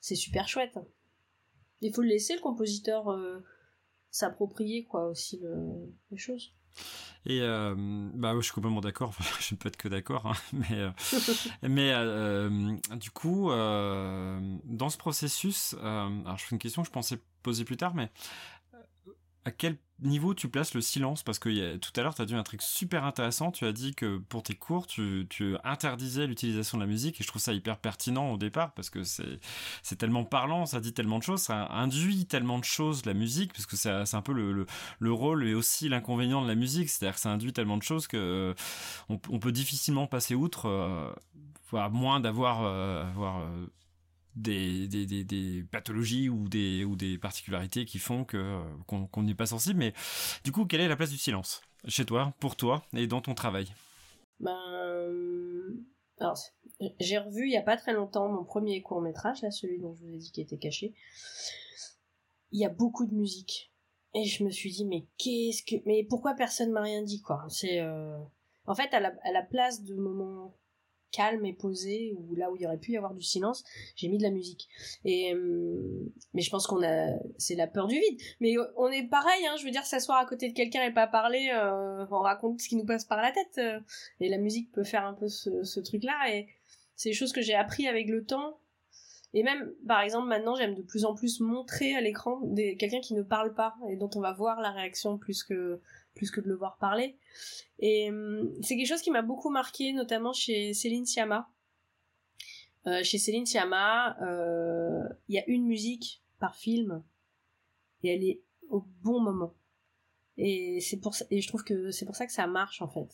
[0.00, 0.78] c'est super chouette.
[1.80, 3.06] Il faut le laisser le compositeur
[4.12, 5.42] s'approprier quoi aussi
[6.12, 6.54] les choses.
[7.26, 9.14] Et euh, bah, je suis complètement d'accord.
[9.40, 10.34] je ne peux être que d'accord, hein.
[10.52, 10.90] mais euh,
[11.62, 17.18] mais euh, du coup, dans ce processus, alors je fais une question que je pensais
[17.42, 18.10] poser plus tard, mais
[19.44, 22.34] à quel niveau tu places le silence Parce que tout à l'heure, tu as dit
[22.34, 23.50] un truc super intéressant.
[23.50, 25.26] Tu as dit que pour tes cours, tu,
[25.64, 27.20] interdisais l'utilisation de la musique.
[27.20, 30.92] Et je trouve ça hyper pertinent au départ parce que c'est tellement parlant, ça dit
[30.92, 34.32] tellement de choses, ça induit tellement de choses, la musique, parce que c'est un peu
[34.32, 36.88] le, rôle et aussi l'inconvénient de la musique.
[36.88, 38.54] C'est-à-dire que ça induit tellement de choses que euh,
[39.08, 41.12] on, peut difficilement passer outre, euh,
[41.70, 42.62] voire moins d'avoir.
[42.64, 43.04] Euh,
[44.36, 49.46] des, des, des, pathologies ou des, ou des particularités qui font que qu'on n'est pas
[49.46, 49.78] sensible.
[49.78, 49.92] Mais
[50.44, 53.34] du coup, quelle est la place du silence chez toi, pour toi et dans ton
[53.34, 53.66] travail?
[54.40, 54.58] Ben,
[56.18, 56.38] alors,
[57.00, 59.94] j'ai revu il y a pas très longtemps mon premier court métrage, là, celui dont
[59.94, 60.94] je vous ai dit qui était caché.
[62.52, 63.72] Il y a beaucoup de musique.
[64.14, 65.82] Et je me suis dit, mais qu'est-ce que.
[65.86, 67.44] Mais pourquoi personne m'a rien dit, quoi?
[67.48, 67.80] C'est.
[67.80, 68.16] Euh,
[68.66, 70.54] en fait, à la, à la place de moments
[71.14, 73.64] calme et posé ou là où il y aurait pu y avoir du silence
[73.96, 74.68] j'ai mis de la musique.
[75.04, 78.20] Et hum, mais je pense qu'on a c'est la peur du vide.
[78.40, 81.06] Mais on est pareil hein je veux dire s'asseoir à côté de quelqu'un et pas
[81.06, 83.80] parler euh, on raconte ce qui nous passe par la tête euh,
[84.20, 86.48] et la musique peut faire un peu ce, ce truc là et
[86.96, 88.58] c'est des choses que j'ai appris avec le temps.
[89.36, 92.40] Et même, par exemple, maintenant, j'aime de plus en plus montrer à l'écran
[92.78, 95.80] quelqu'un qui ne parle pas et dont on va voir la réaction plus que
[96.14, 97.16] plus que de le voir parler.
[97.78, 101.48] Et hum, c'est quelque chose qui m'a beaucoup marqué, notamment chez Céline Sciamma.
[102.86, 107.02] Euh, chez Céline Sciamma, euh, il y a une musique par film
[108.02, 109.54] et elle est au bon moment.
[110.36, 112.88] Et c'est pour ça, et je trouve que c'est pour ça que ça marche en
[112.88, 113.08] fait.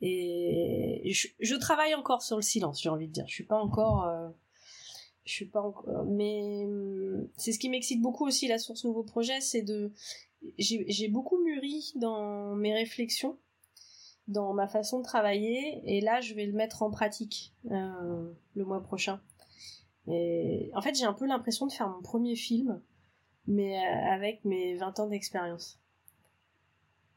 [0.00, 3.24] Et je, travaille encore sur le silence, j'ai envie de dire.
[3.28, 4.28] Je suis pas encore euh,
[5.26, 9.02] je suis pas encore mais hum, c'est ce qui m'excite beaucoup aussi la source nouveau
[9.02, 9.92] projet c'est de
[10.58, 13.36] j'ai beaucoup mûri dans mes réflexions
[14.28, 18.64] dans ma façon de travailler et là je vais le mettre en pratique euh, le
[18.64, 19.20] mois prochain.
[20.08, 22.80] Et en fait j'ai un peu l'impression de faire mon premier film
[23.46, 25.80] mais euh, avec mes 20 ans d'expérience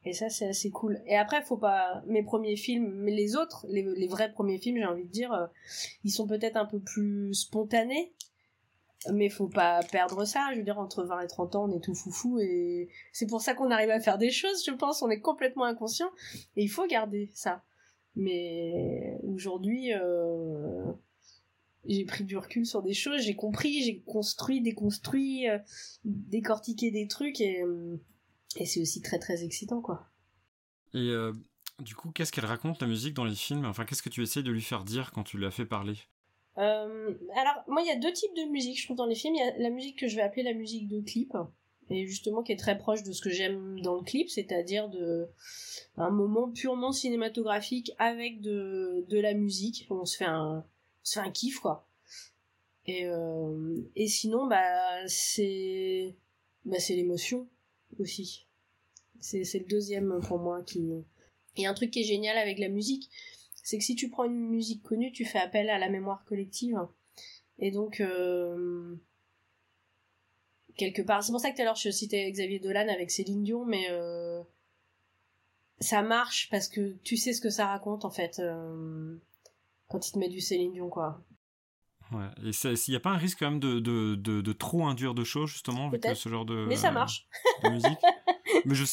[0.05, 1.01] et ça, c'est assez cool.
[1.05, 2.01] Et après, faut pas.
[2.07, 5.47] Mes premiers films, mais les autres, les, vrais premiers films, j'ai envie de dire, euh,
[6.03, 8.13] ils sont peut-être un peu plus spontanés.
[9.13, 10.49] Mais faut pas perdre ça.
[10.53, 12.39] Je veux dire, entre 20 et 30 ans, on est tout foufou.
[12.39, 15.01] Et c'est pour ça qu'on arrive à faire des choses, je pense.
[15.01, 16.11] On est complètement inconscient.
[16.55, 17.63] Et il faut garder ça.
[18.15, 20.91] Mais aujourd'hui, euh,
[21.85, 25.59] j'ai pris du recul sur des choses, j'ai compris, j'ai construit, déconstruit, euh,
[26.03, 27.39] décortiqué des trucs.
[27.39, 27.63] Et
[28.55, 30.07] et c'est aussi très très excitant, quoi.
[30.93, 31.33] Et euh,
[31.79, 33.65] du coup, qu'est-ce qu'elle raconte la musique dans les films?
[33.65, 35.95] Enfin, qu'est-ce que tu essayes de lui faire dire quand tu l'as fait parler?
[36.57, 39.35] Euh, Alors, moi, il y a deux types de musique, je trouve, dans les films.
[39.35, 41.33] Il y a la musique que je vais appeler la musique de clip,
[41.89, 45.27] et justement qui est très proche de ce que j'aime dans le clip, c'est-à-dire de
[45.97, 49.87] un moment purement cinématographique avec de, de la musique.
[49.89, 51.87] On se fait un, on se fait un kiff, quoi.
[52.85, 56.15] Et, euh, et sinon, bah, c'est
[56.65, 57.47] bah, c'est l'émotion
[57.97, 58.47] aussi.
[59.19, 60.91] C'est le deuxième pour moi qui.
[61.57, 63.09] A un truc qui est génial avec la musique,
[63.63, 66.79] c'est que si tu prends une musique connue, tu fais appel à la mémoire collective.
[67.57, 68.95] Et donc, euh,
[70.77, 73.43] quelque part, c'est pour ça que tout à l'heure je citais Xavier Dolan avec Céline
[73.43, 74.41] Dion, mais euh,
[75.79, 79.17] ça marche parce que tu sais ce que ça raconte en fait euh,
[79.89, 81.21] quand il te met du Céline Dion, quoi.
[82.11, 82.49] Ouais.
[82.49, 85.23] Et s'il n'y a pas un risque quand même de, de, de, trop induire de
[85.23, 87.27] choses, justement, avec ce genre de, Mais ça marche.
[87.63, 87.99] de musique
[88.65, 88.83] Mais je,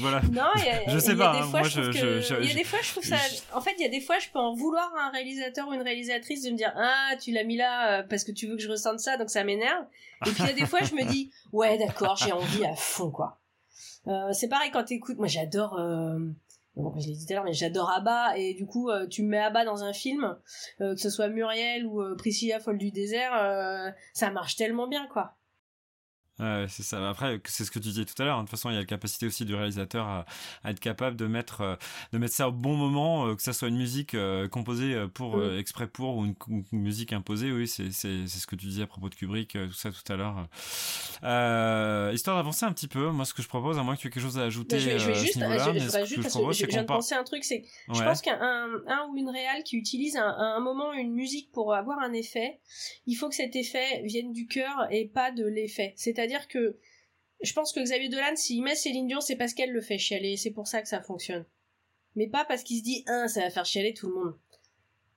[0.00, 0.22] voilà.
[0.22, 1.44] Non, y a, je sais pas.
[1.46, 3.18] Moi, je, il y a des fois, je trouve ça.
[3.52, 5.74] En fait, il y a des fois, je peux en vouloir à un réalisateur ou
[5.74, 8.56] une réalisatrice de me dire Ah, tu l'as mis là euh, parce que tu veux
[8.56, 9.84] que je ressente ça, donc ça m'énerve.
[10.26, 12.74] Et puis, il y a des fois, je me dis Ouais, d'accord, j'ai envie à
[12.74, 13.38] fond, quoi.
[14.06, 15.18] Euh, c'est pareil quand t'écoutes.
[15.18, 15.78] Moi, j'adore.
[15.78, 16.18] Euh,
[16.76, 19.22] bon, je l'ai dit tout à l'heure, mais j'adore Abba, et du coup, euh, tu
[19.22, 20.36] me mets Abba dans un film,
[20.80, 25.06] euh, que ce soit Muriel ou euh, Priscilla folle du désert, ça marche tellement bien,
[25.08, 25.34] quoi.
[26.38, 27.08] C'est ça.
[27.08, 28.38] Après, c'est ce que tu disais tout à l'heure.
[28.38, 28.42] Hein.
[28.42, 30.24] De toute façon, il y a la capacité aussi du réalisateur à,
[30.64, 31.76] être capable de mettre, euh,
[32.12, 35.36] de mettre ça au bon moment, euh, que ça soit une musique euh, composée pour
[35.36, 35.58] mm.
[35.58, 36.34] exprès pour ou une,
[36.72, 37.52] musique imposée.
[37.52, 40.16] Oui, c'est c'est ce que tu disais à propos de Kubrick, tout ça tout à
[40.16, 40.48] l'heure.
[42.12, 44.10] histoire d'avancer un petit peu, moi, ce que je propose, à moins que tu aies
[44.10, 44.78] quelque chose à ajouter.
[44.78, 48.02] je, vais juste, je, juste parce que je viens de penser un truc, c'est, je
[48.02, 51.74] pense qu'un un ou une réal qui utilise à un, un moment une musique pour
[51.74, 52.60] avoir un effet,
[53.06, 55.94] il faut que cet effet vienne du cœur et pas de l'effet.
[55.96, 56.76] C'est-à-dire dire que
[57.42, 60.36] je pense que Xavier Dolan, s'il met Céline Dion, c'est parce qu'elle le fait chialer,
[60.36, 61.44] c'est pour ça que ça fonctionne.
[62.14, 64.34] Mais pas parce qu'il se dit, hein, ça va faire chialer tout le monde.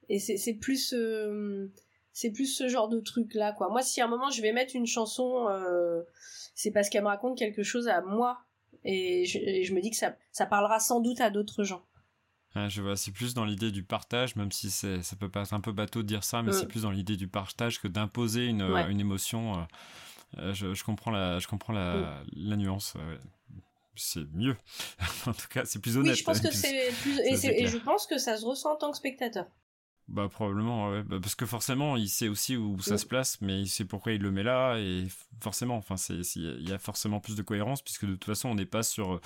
[0.09, 1.71] Et c'est plus, euh,
[2.13, 3.69] c'est plus ce genre de truc là, quoi.
[3.69, 6.03] Moi, si à un moment je vais mettre une chanson, euh,
[6.53, 8.39] c'est parce qu'elle me raconte quelque chose à moi.
[8.83, 11.83] Et je, me dis que ça, ça parlera sans doute à d'autres gens.
[12.55, 15.71] je vois, c'est plus dans l'idée du partage, même si ça peut paraître un peu
[15.71, 16.53] bateau de dire ça, mais mm.
[16.53, 19.65] c'est plus dans l'idée du partage que d'imposer une, une émotion.
[20.37, 22.95] Euh, je, comprends la, je comprends la, la nuance.
[23.95, 24.55] c'est mieux.
[25.25, 26.13] en tout cas, c'est plus honnête.
[26.13, 27.19] Oui, je pense que c'est plus.
[27.19, 29.47] Et, je pense que ça se ressent en tant que spectateur.
[30.07, 31.01] Bah probablement, ouais.
[31.01, 34.11] Bah, parce que forcément, il sait aussi où ça se place, mais il sait pourquoi
[34.11, 35.07] il le met là, et
[35.41, 38.55] forcément, enfin, c'est, il y a forcément plus de cohérence, puisque de toute façon, on
[38.55, 39.19] n'est pas sur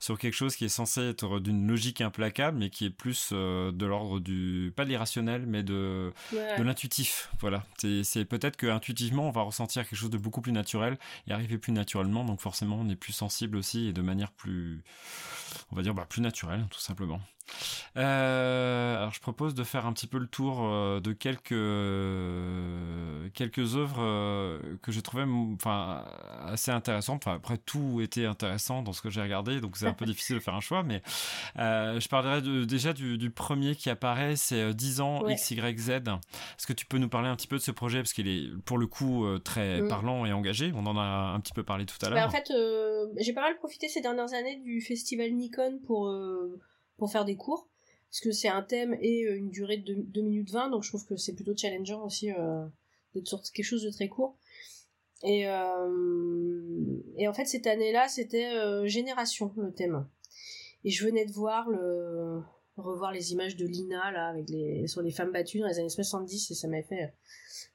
[0.00, 3.72] sur quelque chose qui est censé être d'une logique implacable, mais qui est plus euh,
[3.72, 7.30] de l'ordre du pas de l'irrationnel, mais de de l'intuitif.
[7.40, 10.98] Voilà, c'est, c'est peut-être que intuitivement, on va ressentir quelque chose de beaucoup plus naturel
[11.26, 14.82] et arriver plus naturellement, donc forcément, on est plus sensible aussi et de manière plus,
[15.72, 17.20] on va dire, bah, plus naturelle, tout simplement.
[17.96, 21.48] Euh, alors je propose de faire un petit peu le tour euh, de quelques
[23.34, 26.04] quelques œuvres euh, que j'ai trouvé enfin
[26.44, 27.22] assez intéressantes.
[27.26, 30.36] Enfin après tout était intéressant dans ce que j'ai regardé, donc c'est un peu difficile
[30.36, 30.82] de faire un choix.
[30.82, 31.02] Mais
[31.56, 35.90] je parlerai déjà du, premier qui apparaît, c'est 10 ans XYZ.
[35.90, 37.98] Est-ce que tu peux nous parler un petit peu de ce projet?
[37.98, 39.88] Parce qu'il est pour le coup très mm.
[39.88, 40.72] parlant et engagé.
[40.74, 42.28] On en a un petit peu parlé tout à bah, l'heure.
[42.28, 42.52] en fait,
[43.18, 46.08] j'ai pas mal profité ces dernières années du festival Nikon pour
[46.98, 47.68] pour faire des cours.
[48.10, 50.88] Parce que c'est un thème et euh, une durée de 2 minutes 20 donc je
[50.88, 52.64] trouve que c'est plutôt challengeant aussi euh,
[53.14, 54.36] d'être sur quelque chose de très court.
[55.22, 60.06] Et euh, et en fait cette année-là c'était génération le thème.
[60.84, 62.40] Et je venais de voir le
[62.84, 65.88] revoir les images de Lina là avec les sur les femmes battues dans les années
[65.88, 67.14] 70 et ça m'a fait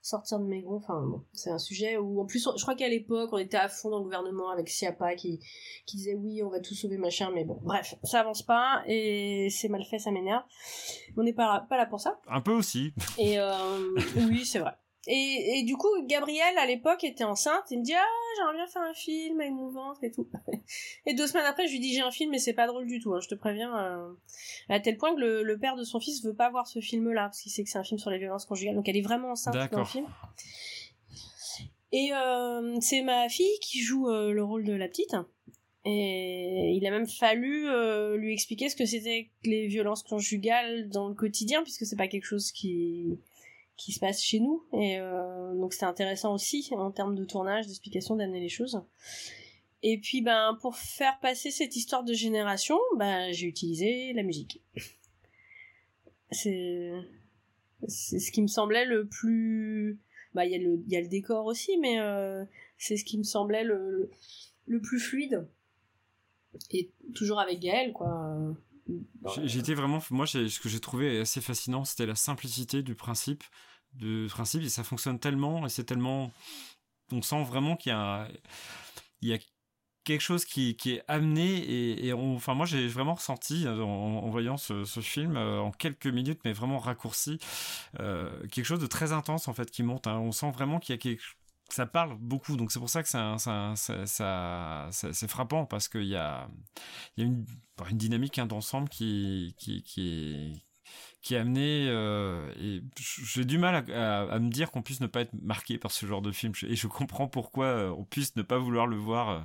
[0.01, 0.77] sortir de mes gonds.
[0.77, 3.69] Enfin bon c'est un sujet où en plus je crois qu'à l'époque on était à
[3.69, 5.39] fond dans le gouvernement avec Siapa qui
[5.85, 9.47] qui disait oui on va tout sauver machin mais bon bref ça avance pas et
[9.49, 10.43] c'est mal fait ça m'énerve.
[11.17, 12.19] On n'est pas là, pas là pour ça.
[12.27, 12.93] Un peu aussi.
[13.17, 13.95] Et euh,
[14.29, 14.73] oui c'est vrai
[15.05, 17.65] et, et du coup, Gabrielle, à l'époque, était enceinte.
[17.71, 18.05] Il me dit, ah,
[18.37, 20.29] j'aimerais bien faire un film avec mon ventre et tout.
[21.05, 23.01] et deux semaines après, je lui dis, j'ai un film, mais c'est pas drôle du
[23.01, 23.77] tout, hein, je te préviens.
[23.77, 24.13] Euh,
[24.69, 27.23] à tel point que le, le, père de son fils veut pas voir ce film-là,
[27.23, 28.75] parce qu'il sait que c'est un film sur les violences conjugales.
[28.75, 30.07] Donc elle est vraiment enceinte dans le film.
[31.91, 35.15] Et euh, c'est ma fille qui joue euh, le rôle de la petite.
[35.85, 37.67] Et il a même fallu
[38.17, 42.07] lui expliquer ce que c'était que les violences conjugales dans le quotidien, puisque c'est pas
[42.07, 43.19] quelque chose qui
[43.77, 44.63] qui se passe chez nous.
[44.73, 48.81] Et euh, donc c'était intéressant aussi en termes de tournage, d'explication, d'amener les choses.
[49.81, 54.61] Et puis ben pour faire passer cette histoire de génération, ben j'ai utilisé la musique.
[56.31, 56.91] C'est
[57.87, 59.99] c'est ce qui me semblait le plus
[60.33, 62.43] bah il y a le y a le décor aussi mais euh,
[62.77, 64.09] c'est ce qui me semblait le
[64.65, 65.45] le plus fluide
[66.71, 68.55] et toujours avec Gaël quoi
[69.43, 73.43] J'étais vraiment, moi, ce que j'ai trouvé assez fascinant, c'était la simplicité du principe,
[73.93, 76.31] du principe, et ça fonctionne tellement, et c'est tellement,
[77.11, 78.27] on sent vraiment qu'il y a,
[79.21, 79.37] il y a
[80.03, 84.29] quelque chose qui, qui est amené, et, et enfin, moi, j'ai vraiment ressenti en, en
[84.29, 87.39] voyant ce, ce, film euh, en quelques minutes, mais vraiment raccourci,
[87.99, 90.07] euh, quelque chose de très intense en fait qui monte.
[90.07, 90.19] Hein.
[90.19, 91.23] On sent vraiment qu'il y a quelque
[91.73, 96.05] ça parle beaucoup, donc c'est pour ça que ça, ça, ça, c'est frappant parce qu'il
[96.05, 96.47] y a,
[97.17, 97.45] il y a une,
[97.89, 100.53] une dynamique hein, d'ensemble qui, qui, qui est
[101.21, 105.33] qui euh, et j'ai du mal à, à, me dire qu'on puisse ne pas être
[105.41, 106.51] marqué par ce genre de film.
[106.67, 109.39] Et je comprends pourquoi euh, on puisse ne pas vouloir le voir euh,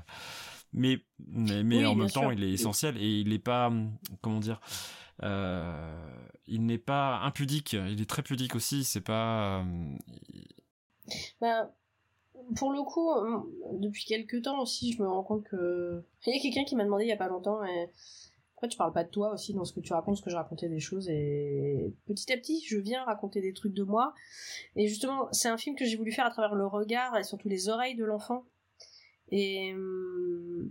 [0.72, 1.04] mais
[1.86, 3.72] en même temps il est essentiel et il n'est pas
[4.20, 4.60] comment dire
[5.22, 7.72] euh, il n'est pas impudique.
[7.72, 8.84] Il est très pudique aussi.
[8.84, 9.64] C'est pas
[11.40, 11.70] ben,
[12.56, 13.40] pour le coup, euh,
[13.74, 16.84] depuis quelques temps aussi, je me rends compte que il y a quelqu'un qui m'a
[16.84, 17.90] demandé il y a pas longtemps, et
[18.52, 20.36] pourquoi tu parles pas de toi aussi dans ce que tu racontes, ce que je
[20.36, 24.14] racontais des choses, et petit à petit, je viens raconter des trucs de moi.
[24.76, 27.48] Et justement, c'est un film que j'ai voulu faire à travers le regard et surtout
[27.48, 28.44] les oreilles de l'enfant,
[29.30, 30.70] et euh,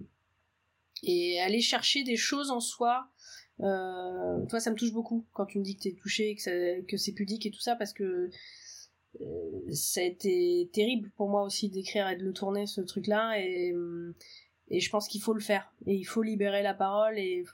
[1.03, 3.07] et aller chercher des choses en soi.
[3.61, 6.97] Euh, toi, ça me touche beaucoup quand tu me dis que t'es touché, que, que
[6.97, 8.29] c'est pudique et tout ça, parce que
[9.71, 13.39] ça a été terrible pour moi aussi d'écrire et de le tourner ce truc là
[13.39, 14.15] et euh,
[14.69, 15.71] et je pense qu'il faut le faire.
[15.86, 17.45] Et il faut libérer la parole et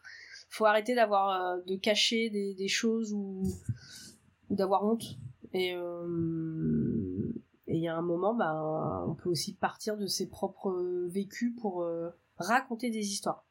[0.50, 3.44] faut arrêter d'avoir euh, de cacher des, choses ou,
[4.50, 5.04] d'avoir honte.
[5.54, 5.76] Et
[7.66, 11.54] et il y a un moment bah on peut aussi partir de ses propres vécus
[11.62, 11.88] pour
[12.38, 13.46] raconter des histoires.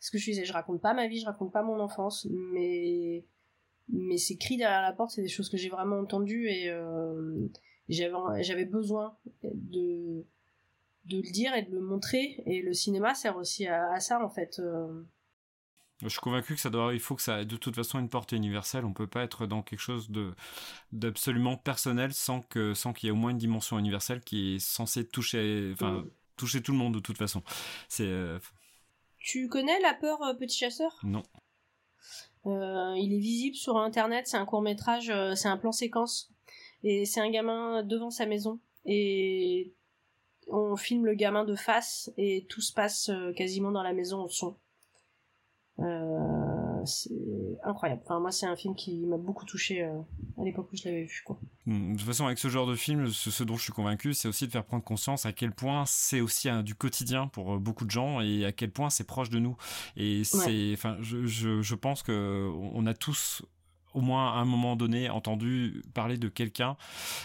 [0.00, 3.24] Ce que je disais je raconte pas ma vie je raconte pas mon enfance mais
[3.90, 7.48] mais ces cris derrière la porte, c'est des choses que j'ai vraiment entendues et euh,
[7.88, 10.24] j'avais besoin de
[11.08, 12.42] de le dire et de le montrer.
[12.46, 14.58] Et le cinéma sert aussi à, ça en fait.
[14.58, 15.02] Euh.
[16.02, 18.08] Je suis convaincu que ça doit, il faut que ça ait de toute façon une
[18.08, 18.84] portée universelle.
[18.84, 20.32] On peut pas être dans quelque chose de
[20.92, 24.58] d'absolument personnel sans que sans qu'il y ait au moins une dimension universelle qui est
[24.60, 26.10] censée toucher, enfin mm.
[26.36, 27.42] toucher tout le monde de toute façon.
[27.88, 28.06] C'est.
[28.06, 28.38] Euh,
[29.18, 31.00] tu connais la peur petit chasseur?
[31.02, 31.24] Non.
[32.46, 36.30] Euh, il est visible sur internet, c'est un court métrage, euh, c'est un plan séquence.
[36.84, 38.60] Et c'est un gamin devant sa maison.
[38.84, 39.74] Et
[40.48, 44.22] on filme le gamin de face et tout se passe euh, quasiment dans la maison
[44.22, 44.56] au son.
[46.84, 47.10] c'est
[47.64, 48.02] incroyable.
[48.04, 51.22] Enfin, moi, c'est un film qui m'a beaucoup touché à l'époque où je l'avais vu.
[51.24, 51.38] Quoi.
[51.66, 54.28] Hmm, de toute façon, avec ce genre de film, ce, dont je suis convaincu, c'est
[54.28, 57.90] aussi de faire prendre conscience à quel point c'est aussi du quotidien pour beaucoup de
[57.90, 59.56] gens et à quel point c'est proche de nous.
[59.96, 63.42] Et c'est, enfin, je, je, je pense que on a tous
[63.98, 66.76] au moins à un moment donné entendu parler de quelqu'un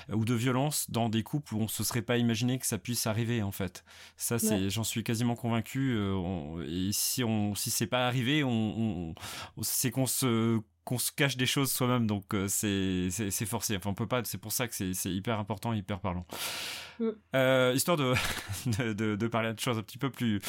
[0.09, 2.77] euh, ou de violence dans des couples où on se serait pas imaginé que ça
[2.77, 3.83] puisse arriver en fait.
[4.17, 5.93] Ça c'est, j'en suis quasiment convaincu.
[5.95, 9.13] Euh, et si on, si c'est pas arrivé, on
[9.61, 13.77] c'est qu'on se qu'on se cache des choses soi-même, donc euh, c'est c'est forcé.
[13.77, 14.23] Enfin, on peut pas.
[14.25, 16.25] C'est pour ça que c'est hyper important, hyper parlant.
[16.99, 17.09] Mm.
[17.35, 18.13] Euh, histoire de,
[18.93, 20.39] de, de, parler de choses un petit peu plus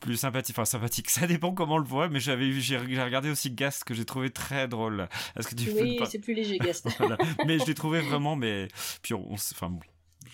[0.00, 0.56] plus sympathiques.
[0.56, 1.10] Enfin, sympathiques.
[1.10, 4.30] Ça dépend comment on le voit, mais j'avais j'ai regardé aussi Gast que j'ai trouvé
[4.30, 5.08] très drôle.
[5.36, 6.88] Est-ce que tu Oui, c'est plus léger Gast.
[7.46, 8.68] Mais je l'ai trouvé vraiment, mais
[9.02, 9.78] puis on, enfin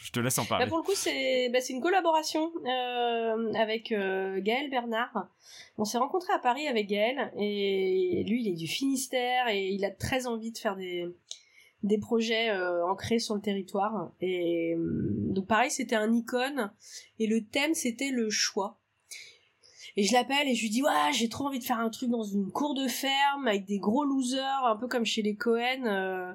[0.07, 0.65] je te laisse en parler.
[0.65, 5.29] Bah, pour le coup, c'est bah, une collaboration euh, avec euh, Gaël Bernard.
[5.79, 9.85] On s'est rencontré à Paris avec Gaël et lui, il est du Finistère et il
[9.85, 11.07] a très envie de faire des
[11.83, 14.13] des projets euh, ancrés sur le territoire.
[14.21, 16.71] Et donc pareil, c'était un icône
[17.19, 18.79] et le thème c'était le choix.
[19.99, 22.11] Et je l'appelle et je lui dis ouais j'ai trop envie de faire un truc
[22.11, 25.87] dans une cour de ferme avec des gros losers un peu comme chez les Cohen,
[25.87, 26.33] euh.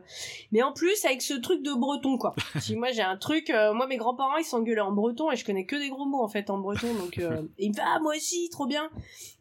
[0.51, 2.33] mais en plus avec ce truc de breton quoi.
[2.59, 5.45] si moi j'ai un truc, euh, moi mes grands-parents ils s'engueulaient en breton et je
[5.45, 7.83] connais que des gros mots en fait en breton donc euh, et il me fait
[7.85, 8.89] ah moi aussi trop bien.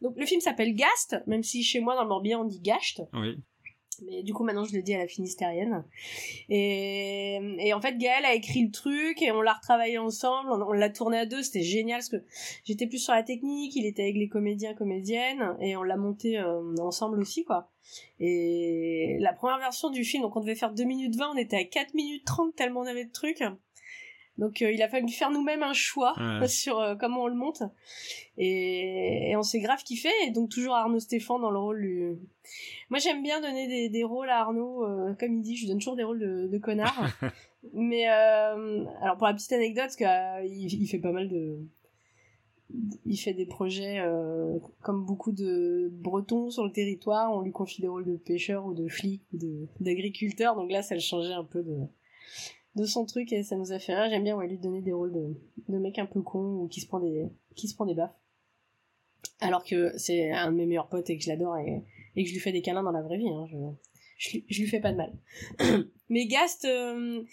[0.01, 3.01] Donc le film s'appelle Gast même si chez moi dans le Morbihan on dit Gacht.
[3.13, 3.37] Oui
[4.05, 5.83] mais du coup maintenant je le dis à la finistérienne.
[6.49, 10.51] Et, et en fait Gaël a écrit le truc et on l'a retravaillé ensemble.
[10.51, 11.43] On, l'a tourné à deux.
[11.43, 12.23] C'était génial parce que
[12.63, 13.75] j'étais plus sur la technique.
[13.75, 17.69] Il était avec les comédiens comédiennes et on l'a monté euh, ensemble aussi quoi.
[18.19, 21.57] Et la première version du film donc on devait faire 2 minutes 20 on était
[21.57, 23.43] à 4 minutes 30 tellement on avait de trucs
[24.41, 26.15] donc euh, il a fallu faire nous-mêmes un choix
[26.47, 27.61] sur euh, comment on le monte.
[28.39, 30.09] Et, on s'est grave kiffé.
[30.25, 32.17] Et donc toujours Arnaud Stéphane dans le rôle du...
[32.89, 34.83] Moi j'aime bien donner des, des, rôles à Arnaud.
[34.83, 37.07] Euh, comme il dit, je donne toujours des rôles de, de connard.
[37.73, 41.59] Mais alors pour la petite anecdote, parce qu'il il fait pas mal de...
[43.05, 44.01] Il fait des projets
[44.81, 47.31] comme beaucoup de Bretons sur le territoire.
[47.31, 50.55] On lui confie des rôles de pêcheur ou de flic ou d'agriculteur.
[50.55, 51.77] Donc là, ça le changeait un peu de
[52.75, 54.09] de son truc et ça nous a fait rire.
[54.09, 55.35] J'aime bien ouais, lui donner des rôles de,
[55.67, 58.15] de mec un peu con ou qui se prend des, qui baffes.
[59.39, 61.83] Alors que c'est un de mes meilleurs potes et que je l'adore et,
[62.15, 63.29] et, que je lui fais des câlins dans la vraie vie.
[63.29, 63.45] Hein.
[63.49, 63.57] Je,
[64.17, 65.13] je, je, lui fais pas de mal.
[66.09, 67.23] Mais Gast, euh,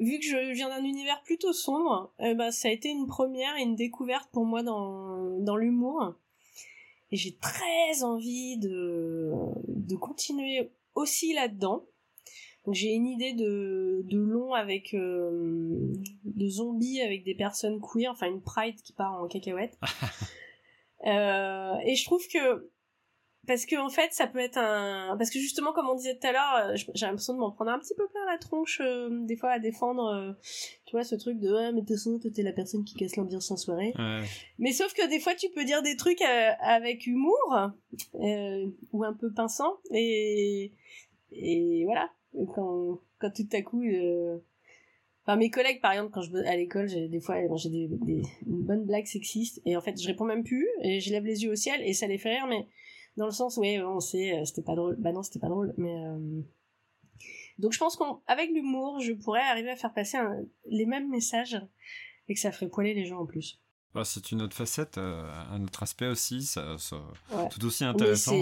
[0.00, 3.56] vu que je viens d'un univers plutôt sombre, euh, bah, ça a été une première
[3.56, 6.14] et une découverte pour moi dans, dans l'humour.
[7.10, 9.32] Et j'ai très envie de,
[9.68, 11.84] de continuer aussi là-dedans
[12.74, 15.92] j'ai une idée de, de long avec euh,
[16.24, 19.78] de zombies avec des personnes queer, enfin une pride qui part en cacahuète.
[21.06, 22.70] euh, et je trouve que
[23.46, 26.26] parce que en fait ça peut être un parce que justement comme on disait tout
[26.26, 29.08] à l'heure euh, j'ai l'impression de m'en prendre un petit peu plein la tronche euh,
[29.24, 30.36] des fois à défendre
[30.84, 31.94] tu vois ce truc de ouais mais t'es
[32.30, 33.94] t'es la personne qui casse l'ambiance en soirée.
[34.58, 37.70] Mais sauf que des fois tu peux dire des trucs avec humour
[38.12, 40.72] ou un peu pinçant et
[41.32, 42.10] et voilà
[42.54, 44.38] quand, quand tout à coup, euh...
[45.24, 48.22] enfin mes collègues par exemple quand je à l'école, j'ai des fois j'ai des, des
[48.46, 51.42] une bonne blague sexiste et en fait je réponds même plus et je lève les
[51.42, 52.66] yeux au ciel et ça les fait rire mais
[53.16, 55.74] dans le sens ouais, on sait euh, c'était pas drôle, bah non c'était pas drôle
[55.76, 56.40] mais euh...
[57.58, 60.18] donc je pense qu'avec l'humour je pourrais arriver à faire passer
[60.66, 61.60] les mêmes messages
[62.28, 63.60] et que ça ferait poiler les gens en plus.
[63.94, 67.02] Bah, c'est une autre facette, euh, un autre aspect aussi, ça, ça
[67.50, 68.32] tout aussi intéressant.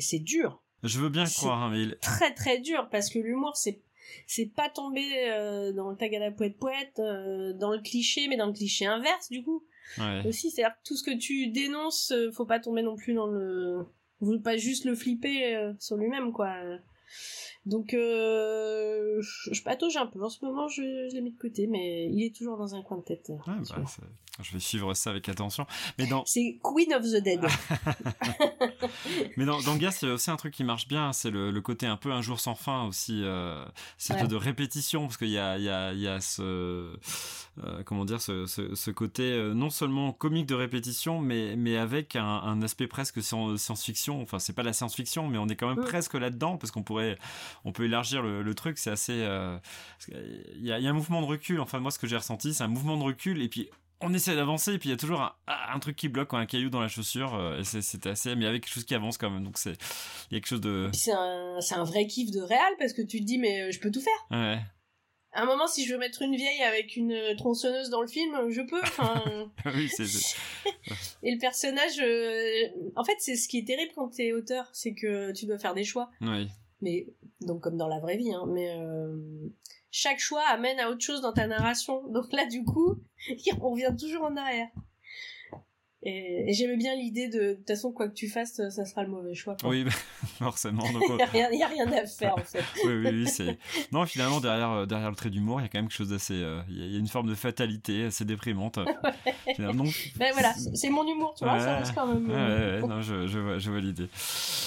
[0.00, 0.63] C'est dur.
[0.84, 1.96] Je veux bien croire, hein, mais il...
[2.00, 3.80] très très dur parce que l'humour c'est
[4.26, 8.28] c'est pas tomber euh, dans le tag à la poète poète, euh, dans le cliché,
[8.28, 9.64] mais dans le cliché inverse du coup.
[9.98, 10.22] Ouais.
[10.26, 13.26] Aussi, c'est-à-dire que tout ce que tu dénonces, euh, faut pas tomber non plus dans
[13.26, 13.86] le,
[14.20, 16.54] faut pas juste le flipper sur lui-même quoi.
[17.66, 20.22] Donc euh, je, patauge un peu.
[20.22, 22.82] En ce moment, je, je l'ai mis de côté, mais il est toujours dans un
[22.82, 23.32] coin de tête.
[23.46, 23.84] bah,
[24.42, 25.66] je vais suivre ça avec attention.
[25.98, 26.24] Mais dans...
[26.26, 27.40] C'est Queen of the Dead.
[29.36, 31.50] mais dans, dans Gas, il y a aussi un truc qui marche bien, c'est le,
[31.52, 33.64] le, côté un peu un jour sans fin aussi, euh,
[33.96, 34.26] c'est ouais.
[34.26, 36.42] de répétition, parce qu'il y a, il y, a, y a ce,
[37.62, 41.76] euh, comment dire, ce, ce, ce côté euh, non seulement comique de répétition, mais, mais
[41.76, 44.20] avec un, un aspect presque science-fiction.
[44.20, 45.88] Enfin, c'est pas la science-fiction, mais on est quand même mm.
[45.88, 47.16] presque là-dedans, parce qu'on pourrait,
[47.64, 48.78] on peut élargir le, le truc.
[48.78, 49.56] C'est assez, euh,
[50.08, 51.60] il y a, y a un mouvement de recul.
[51.60, 54.34] Enfin, moi, ce que j'ai ressenti, c'est un mouvement de recul, et puis on essaie
[54.34, 56.80] d'avancer et puis il y a toujours un, un, truc qui bloque, un caillou dans
[56.80, 57.34] la chaussure.
[57.34, 59.44] Euh, c'était assez, mais avec quelque chose qui avance quand même.
[59.44, 59.72] Donc c'est,
[60.30, 60.90] il y a quelque chose de.
[60.92, 63.70] C'est un, c'est un vrai kiff de réal parce que tu te dis mais euh,
[63.70, 64.12] je peux tout faire.
[64.30, 64.58] Ouais.
[65.32, 68.50] à un moment, si je veux mettre une vieille avec une tronçonneuse dans le film,
[68.50, 68.80] je peux.
[68.82, 69.50] Enfin...
[69.74, 70.04] oui, c'est.
[71.22, 74.94] Et le personnage, euh, en fait, c'est ce qui est terrible quand t'es auteur, c'est
[74.94, 76.10] que tu dois faire des choix.
[76.20, 76.48] Oui.
[76.82, 77.06] Mais
[77.40, 78.44] donc comme dans la vraie vie, hein.
[78.48, 79.16] Mais euh,
[79.96, 82.02] chaque choix amène à autre chose dans ta narration.
[82.08, 82.96] Donc là, du coup,
[83.60, 84.66] on revient toujours en arrière.
[86.04, 89.08] Et, j'aimais bien l'idée de, de toute façon, quoi que tu fasses, ça sera le
[89.08, 89.56] mauvais choix.
[89.64, 89.86] Oui,
[90.38, 90.84] forcément.
[90.86, 90.98] il
[91.52, 92.64] n'y a, rien à faire, en fait.
[92.84, 93.26] oui, oui, oui.
[93.26, 93.58] C'est...
[93.92, 96.10] Non, finalement, derrière, euh, derrière le trait d'humour, il y a quand même quelque chose
[96.10, 96.34] d'assez.
[96.34, 98.78] Euh, il y a une forme de fatalité assez déprimante.
[98.78, 102.28] ben voilà, c'est mon humour, tu vois, ça reste quand même.
[102.30, 104.08] Euh, ouais, non, je, je vois, je vois l'idée.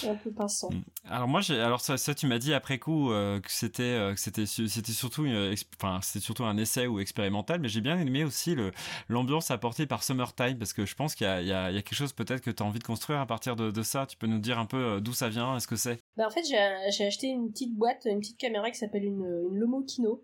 [0.07, 0.71] Un peu pinçant.
[0.71, 0.81] Mm.
[1.09, 1.59] Alors, moi, j'ai...
[1.59, 5.53] Alors, ça, ça, tu m'as dit après coup que c'était, que c'était, c'était, surtout une...
[5.79, 8.71] enfin, c'était surtout un essai ou expérimental, mais j'ai bien aimé aussi le...
[9.07, 11.95] l'ambiance apportée par Summertime parce que je pense qu'il y a, il y a, quelque
[11.95, 14.05] chose peut-être que tu as envie de construire à partir de, ça.
[14.05, 15.99] Tu peux nous dire un peu euh, d'où ça vient, est-ce que c'est?
[16.15, 19.57] Bah En fait, j'ai acheté une petite boîte, une petite caméra qui s'appelle une, une
[19.57, 20.23] Lomo Kino.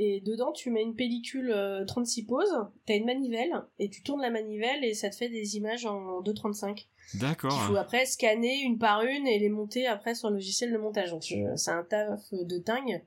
[0.00, 1.52] Et dedans, tu mets une pellicule
[1.86, 5.16] 36 euh, poses, tu as une manivelle, et tu tournes la manivelle et ça te
[5.16, 6.86] fait des images en 2.35.
[7.14, 7.50] D'accord.
[7.52, 10.78] Il faut après scanner une par une et les monter après sur le logiciel de
[10.78, 11.10] montage.
[11.10, 11.24] Donc
[11.56, 13.02] c'est un taf de dingue.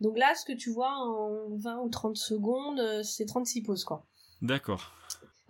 [0.00, 3.84] Donc là, ce que tu vois en 20 ou 30 secondes, euh, c'est 36 poses,
[3.84, 4.06] quoi.
[4.40, 4.92] D'accord.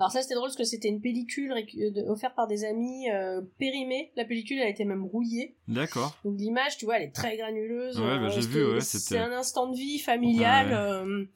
[0.00, 3.42] Alors ça c'était drôle parce que c'était une pellicule euh, offerte par des amis euh,
[3.58, 4.12] périmée.
[4.16, 5.56] La pellicule elle été même rouillée.
[5.68, 6.16] D'accord.
[6.24, 8.00] Donc l'image tu vois elle est très granuleuse.
[8.00, 8.72] Ouais, bah, j'ai vu.
[8.72, 11.26] Ouais, c'est un instant de vie familial euh,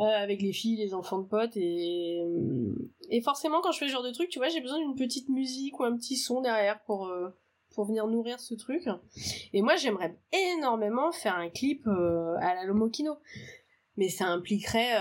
[0.00, 2.20] avec les filles, les enfants de potes et
[3.10, 5.28] et forcément quand je fais ce genre de truc tu vois j'ai besoin d'une petite
[5.28, 7.12] musique ou un petit son derrière pour
[7.76, 8.88] pour venir nourrir ce truc.
[9.52, 13.18] Et moi j'aimerais énormément faire un clip à la Lomokino.
[13.96, 14.96] Mais ça impliquerait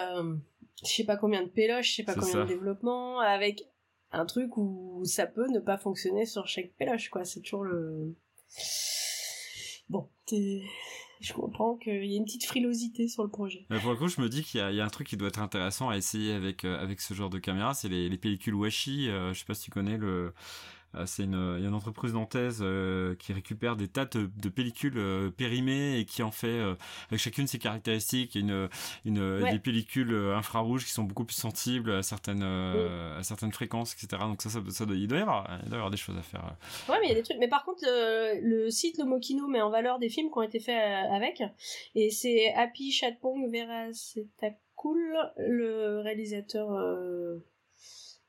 [0.83, 3.63] je sais pas combien de péloches, je sais pas combien de développement, avec
[4.11, 7.25] un truc où ça peut ne pas fonctionner sur chaque péloche, quoi.
[7.25, 8.15] C'est toujours le...
[9.89, 10.07] Bon,
[11.19, 13.65] je comprends qu'il y a une petite frilosité sur le projet.
[13.69, 15.41] Mais pour le coup, je me dis qu'il y, a un truc qui doit être
[15.41, 19.09] intéressant à essayer avec, euh, avec ce genre de caméra, c'est les, pellicules Washi.
[19.09, 20.33] Euh, je sais pas si tu connais le
[21.05, 24.97] c'est une, il y a une entreprise nantaise euh, qui récupère des tas de, pellicules
[24.97, 26.59] euh, périmées et qui en fait
[27.09, 28.35] avec chacune ses caractéristiques.
[28.35, 28.69] Une,
[29.05, 34.23] une des pellicules infrarouges qui sont beaucoup plus sensibles à certaines à certaines fréquences, etc.
[34.25, 36.21] Donc ça, ça, ça il doit y avoir il doit y avoir des choses à
[36.21, 36.43] faire.
[36.87, 37.37] Ouais, mais il y a des trucs.
[37.39, 40.81] Mais par contre, le site Lomokino met en valeur des films qui ont été faits
[41.11, 41.43] avec,
[41.95, 43.91] et c'est Happy Chatpong Vera
[44.79, 47.37] cool le réalisateur euh,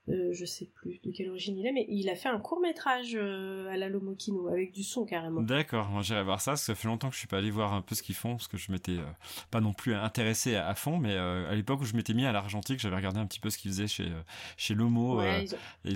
[0.09, 3.14] je sais plus de quelle origine il est, mais il a fait un court métrage
[3.14, 5.40] euh, à la Lomokino avec du son carrément.
[5.40, 7.74] D'accord, j'irai voir ça, parce que ça fait longtemps que je suis pas allé voir
[7.74, 9.05] un peu ce qu'ils font, parce que je m'étais euh,
[9.51, 12.80] pas non plus intéressé à, fond, mais à l'époque où je m'étais mis à l'argentique,
[12.80, 14.07] j'avais regardé un petit peu ce qu'ils faisaient chez,
[14.57, 15.18] chez Lomo.
[15.18, 15.55] Ouais, ils,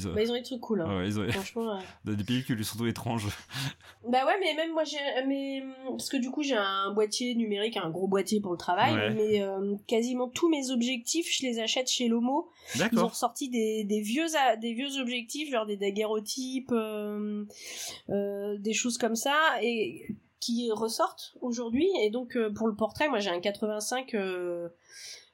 [0.08, 0.12] ont...
[0.12, 0.34] Bah, ils, ont...
[0.34, 0.82] des trucs cool.
[0.82, 1.04] Hein.
[1.04, 1.28] ils ont...
[1.30, 1.78] Franchement.
[2.04, 3.26] des pellicules surtout étranges.
[4.08, 4.98] bah ouais, mais même moi j'ai.
[5.26, 5.64] Mais...
[5.88, 9.42] Parce que du coup j'ai un boîtier numérique, un gros boîtier pour le travail, mais
[9.86, 12.50] quasiment tous mes objectifs, je les achète chez Lomo.
[12.74, 13.10] Ils ont
[13.50, 14.26] des des vieux
[14.60, 17.44] des vieux objectifs genre des daguerreotypes euh,
[18.10, 20.06] euh, des choses comme ça et
[20.40, 21.88] qui ressortent aujourd'hui.
[22.02, 24.14] Et donc euh, pour le portrait moi j'ai un 85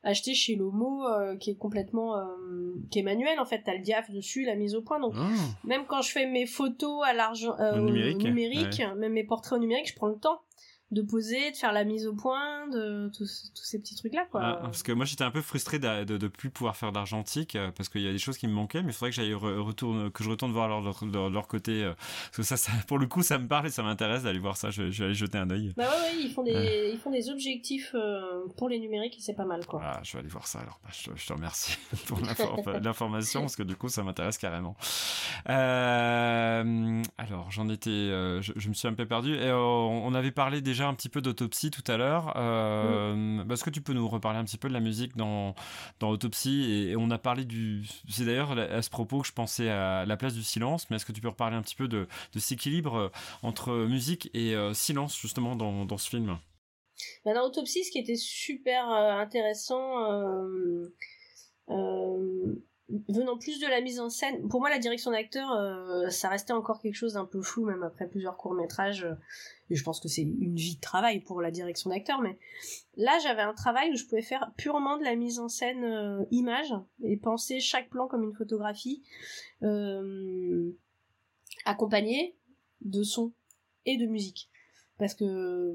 [0.03, 1.05] acheté chez Lomo
[1.39, 2.15] qui est complètement
[2.91, 3.63] qui est manuel en fait.
[3.65, 5.01] T'as le diaph dessus la mise au point.
[5.01, 5.29] Donc ah.
[5.65, 9.97] même quand je fais mes photos à l'argent numérique, même mes portraits au numérique je
[9.97, 10.41] prends le temps
[10.91, 14.41] de poser, de faire la mise au point, de tous, ces petits trucs là quoi.
[14.43, 17.71] Ah, parce que moi j'étais un peu frustré de, de, plus pouvoir faire d'argentique euh,
[17.71, 20.11] parce qu'il y a des choses qui me manquaient, mais il faudrait que j'aille retourne
[20.11, 21.95] que je retourne voir leur, leur, leur côté euh,
[22.37, 24.71] parce que ça, pour le coup ça me parle et ça m'intéresse d'aller voir ça.
[24.71, 25.75] Je, vais aller jeter un œil.
[25.77, 29.21] Bah ouais, ouais ils font des ils font des objectifs euh, pour les numériques et
[29.21, 29.81] c'est pas mal quoi.
[29.85, 30.81] Ah, je vais aller voir ça alors.
[30.83, 32.19] Bah, je, te remercie pour
[32.83, 34.75] l'information parce que du coup ça m'intéresse carrément.
[35.47, 36.67] alors
[37.51, 40.95] j'en étais, je, je, me suis un peu perdu et on avait parlé déjà un
[40.95, 42.33] petit peu d'autopsie tout à l'heure.
[42.37, 43.45] Euh.
[43.49, 45.55] Est-ce que tu peux nous reparler un petit peu de la musique dans,
[45.99, 47.85] dans Autopsie et, on a parlé du.
[48.09, 51.07] C'est d'ailleurs à ce propos que je pensais à la place du silence, mais est-ce
[51.07, 53.09] que tu peux reparler un petit peu de, de cet équilibre euh,
[53.43, 56.39] entre musique et euh, silence justement dans, dans ce film?
[57.25, 59.95] Bah, Dans Autopsie, ce qui était super intéressant
[63.09, 65.51] venant plus de la mise en scène, pour moi la direction d'acteur,
[66.11, 69.07] ça restait encore quelque chose d'un peu flou même après plusieurs courts métrages
[69.71, 72.37] et je pense que c'est une vie de travail pour la direction d'acteur, mais
[72.97, 76.25] là j'avais un travail où je pouvais faire purement de la mise en scène euh,
[76.33, 76.75] image
[77.05, 79.03] et penser chaque plan comme une photographie,
[79.63, 80.73] euh,
[81.65, 82.37] accompagnée
[82.81, 83.33] de son
[83.87, 84.51] et de musique.
[84.99, 85.73] Parce que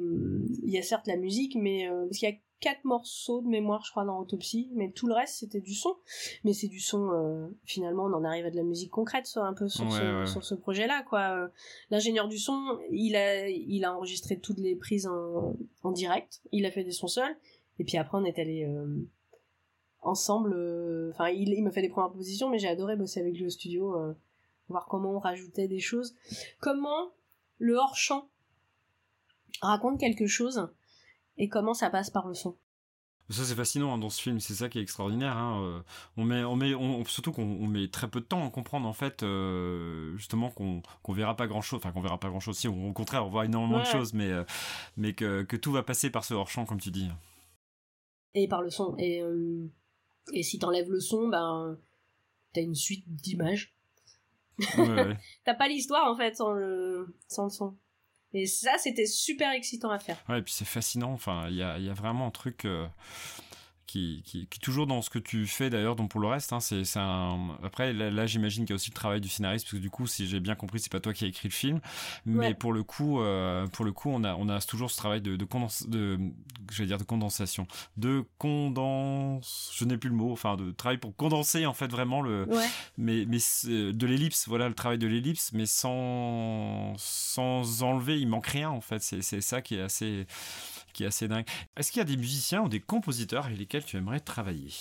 [0.64, 2.36] il y a certes la musique, mais euh, parce qu'il y a
[2.66, 5.96] quatre morceaux de mémoire, je crois, dans Autopsie, mais tout le reste, c'était du son.
[6.44, 9.46] Mais c'est du son, euh, finalement, on en arrive à de la musique concrète, soit
[9.46, 11.48] un peu sur, ce, projet-là, quoi.
[11.92, 16.66] L'ingénieur du son, il a, il a enregistré toutes les prises en, en direct, il
[16.66, 17.38] a fait des sons seuls,
[17.78, 18.68] Et puis après, on est allé
[20.02, 20.56] ensemble.
[21.14, 23.52] Enfin, il, il me fait des premières propositions, mais j'ai adoré bosser avec lui au
[23.52, 23.96] studio,
[24.70, 26.16] voir comment on rajoutait des choses.
[26.60, 27.12] Comment
[27.60, 28.28] le hors-champ
[29.62, 30.68] raconte quelque chose
[31.38, 32.58] et comment ça passe par le son.
[33.30, 35.36] Ça c'est fascinant hein, dans ce film, c'est ça qui est extraordinaire.
[35.36, 35.60] Hein.
[35.64, 35.80] Euh,
[36.16, 38.94] on met, on met, on, surtout qu'on met très peu de temps à comprendre en
[38.94, 42.56] fait, euh, justement qu'on qu'on verra pas grand chose, enfin qu'on verra pas grand chose.
[42.56, 44.44] Si, au contraire, on voit énormément de choses, mais euh,
[44.96, 47.10] mais que, que tout va passer par ce hors champ comme tu dis.
[48.36, 48.96] Et par le son.
[49.00, 49.24] Et
[50.34, 51.80] et si t'enlèves le son, ben
[52.54, 53.76] t'as une suite d'images.
[54.78, 57.76] Ouais, T'as pas l'histoire en fait sans le sans le son.
[58.36, 60.18] Et ça, c'était super excitant à faire.
[60.28, 61.14] Ouais, et puis c'est fascinant.
[61.14, 62.66] Enfin, il y a, vraiment un truc.
[62.66, 62.86] Euh,
[63.86, 66.84] qui, qui, toujours dans ce que tu fais d'ailleurs donc pour le reste hein, c'est
[66.98, 69.90] un après là, j'imagine qu'il y a aussi le travail du scénariste parce que du
[69.90, 71.80] coup si j'ai bien compris c'est pas toi qui as écrit le film.
[72.26, 75.22] Mais pour le coup euh, pour le coup on a on a toujours ce travail
[75.22, 75.46] de de,
[75.88, 76.20] de
[76.72, 77.68] je vais dire de condensation.
[77.98, 82.22] De condense je n'ai plus le mot enfin de travail pour condenser en fait vraiment
[82.22, 82.48] le
[82.98, 88.48] mais mais de l'ellipse voilà le travail de l'ellipse mais sans sans enlever il manque
[88.48, 89.02] rien en fait.
[89.02, 90.28] C'est c'est ça qui est assez
[91.04, 91.46] est assez dingue.
[91.78, 94.72] Est-ce qu'il y a des musiciens ou des compositeurs avec lesquels tu aimerais travailler?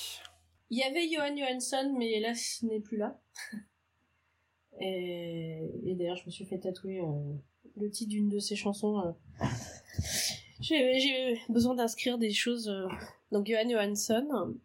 [0.70, 3.20] Il y avait Johan Johansson, mais hélas, il n'est plus là.
[4.80, 7.34] et, d'ailleurs, je me suis fait tatouer euh,
[7.76, 9.00] le titre d'une de ses chansons.
[9.00, 9.44] Euh.
[10.60, 12.68] J'ai besoin d'inscrire des choses.
[12.68, 12.88] Euh.
[13.30, 14.56] Donc, Johan Johansson.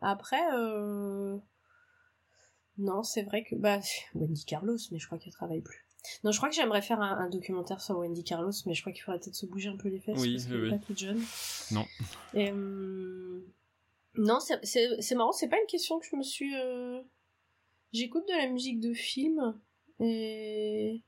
[0.00, 0.42] Après,
[2.78, 3.54] non, c'est vrai que.
[3.56, 3.80] Bah,
[4.14, 5.85] Wendy Carlos, mais je crois qu'elle travaille plus.
[6.24, 9.02] Non, je crois que j'aimerais faire un, documentaire sur Wendy Carlos, mais je crois qu'il
[9.02, 10.70] faudrait peut-être se bouger un peu les fesses oui, parce qu'elle oui.
[10.70, 11.22] pas jeune.
[11.72, 11.84] Non.
[12.34, 13.40] Et, euh,
[14.16, 16.54] Non, c'est marrant, c'est pas une question que je me suis.
[16.54, 17.00] Euh,
[17.92, 19.58] j'écoute de la musique de film
[20.00, 21.02] et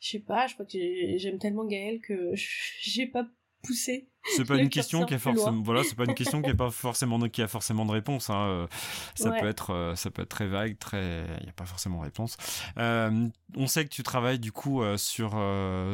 [0.00, 0.78] je sais pas, je crois que
[1.16, 2.32] j'aime tellement Gaël que
[2.80, 3.26] j'ai pas
[3.64, 6.70] c'est pas une question qui a forcément voilà c'est pas une question qui est pas
[6.70, 8.46] forcément qui a forcément de réponse hein.
[8.46, 8.66] Euh,
[9.14, 11.98] ça peut être euh, ça peut être très vague très il y a pas forcément
[11.98, 12.36] de réponse
[12.78, 15.30] euh, on sait que tu travailles du coup sur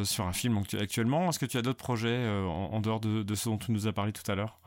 [0.05, 3.59] sur un film actuellement est-ce que tu as d'autres projets en, dehors de, ce dont
[3.59, 4.61] tu nous as parlé tout à l'heure?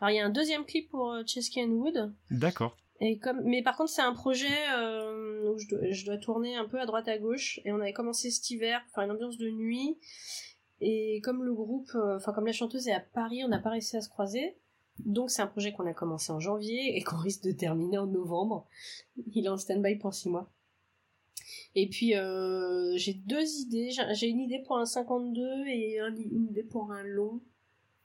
[0.00, 3.78] Alors il y a un deuxième clip pour Chesky Wood d'accord et comme, mais par
[3.78, 7.16] contre, c'est un projet où je dois, je dois, tourner un peu à droite à
[7.16, 7.58] gauche.
[7.64, 9.96] Et on avait commencé cet hiver faire une ambiance de nuit.
[10.80, 13.70] Et comme le groupe, euh, enfin comme la chanteuse est à Paris, on n'a pas
[13.70, 14.56] réussi à se croiser.
[14.98, 18.06] Donc c'est un projet qu'on a commencé en janvier et qu'on risque de terminer en
[18.06, 18.66] novembre.
[19.32, 20.50] Il est en stand-by pour six mois.
[21.74, 23.90] Et puis euh, j'ai deux idées.
[24.12, 27.40] J'ai une idée pour un 52 et une idée pour un long.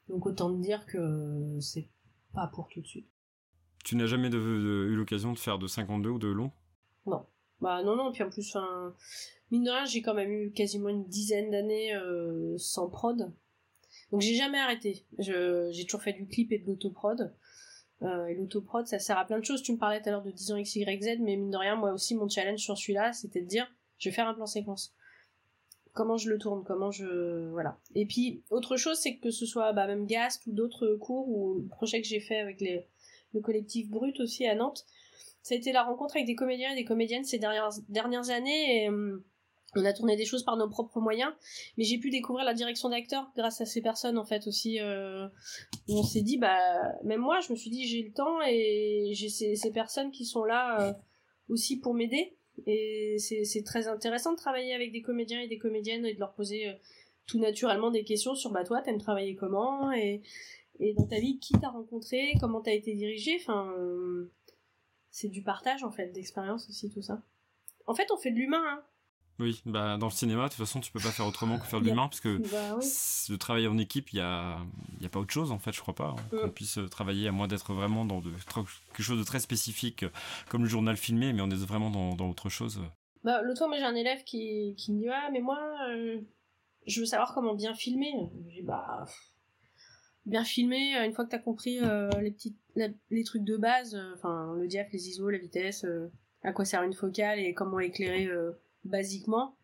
[0.09, 1.87] Donc autant dire que c'est
[2.33, 3.07] pas pour tout de suite.
[3.83, 6.51] Tu n'as jamais eu l'occasion de faire de 52 ou de long?
[7.05, 7.25] Non.
[7.61, 8.57] Bah non, non, puis en plus,
[9.51, 13.31] mine de rien, j'ai quand même eu quasiment une dizaine d'années euh, sans prod.
[14.11, 15.05] Donc j'ai jamais arrêté.
[15.19, 17.33] J'ai toujours fait du clip et de l'autoprod.
[18.01, 19.63] Euh, et l'autoprod, ça sert à plein de choses.
[19.63, 21.93] Tu me parlais tout à l'heure de 10 ans XYZ, mais mine de rien, moi
[21.93, 24.93] aussi, mon challenge sur celui-là, c'était de dire, je vais faire un plan séquence.
[25.93, 27.49] Comment je le tourne, comment je...
[27.51, 27.79] Voilà.
[27.95, 31.55] Et puis, autre chose, c'est que ce soit bah, même Gast ou d'autres cours ou
[31.55, 32.85] le projet que j'ai fait avec les,
[33.33, 34.85] le collectif Brut aussi à Nantes,
[35.41, 38.89] ça a été la rencontre avec des comédiens et des comédiennes ces dernières, dernières années
[38.89, 39.23] hum,
[39.75, 41.33] on a tourné des choses par nos propres moyens,
[41.77, 44.79] mais j'ai pu découvrir la direction d'acteurs grâce à ces personnes en fait aussi.
[44.79, 45.27] Euh,
[45.89, 46.57] on s'est dit, bah
[47.03, 50.25] même moi, je me suis dit j'ai le temps et j'ai ces, ces, personnes qui
[50.25, 50.93] sont là euh,
[51.49, 52.37] aussi pour m'aider.
[52.65, 56.33] Et c'est très intéressant de travailler avec des comédiens et des comédiennes et de leur
[56.33, 56.73] poser euh,
[57.27, 60.21] tout naturellement des questions sur bah toi t'aimes travailler comment et,
[60.79, 63.37] et dans ta vie qui t'a rencontré, comment t'as été dirigé.
[63.41, 63.73] Enfin,
[65.09, 67.21] c'est du partage en fait d'expérience aussi tout ça.
[67.87, 68.63] En fait, on fait de l'humain.
[68.65, 68.83] Hein.
[69.39, 71.81] Oui, bah dans le cinéma, de toute façon, tu peux pas faire autrement que faire
[71.81, 72.79] de l'humain, parce que bah,
[73.29, 74.57] le travail en équipe, il y a,
[75.01, 76.51] y a pas autre chose en fait, je crois pas, hein, qu'on mm.
[76.51, 80.05] puisse travailler à moins d'être vraiment dans de, quelque chose de très spécifique,
[80.49, 82.81] comme le journal filmé, mais on est vraiment dans, dans autre chose.
[83.23, 85.59] Bah, l'autre fois, moi j'ai un élève qui, qui me dit ah mais moi,
[85.89, 86.19] euh,
[86.87, 88.13] je veux savoir comment bien filmer.
[88.47, 89.05] Je dis bah
[90.25, 93.95] bien filmé euh, une fois que t'as compris euh, les petits les trucs de base
[93.95, 95.85] euh, enfin le diaph les ISO la vitesse
[96.43, 98.29] à quoi sert une focale et comment éclairer
[98.85, 99.57] basiquement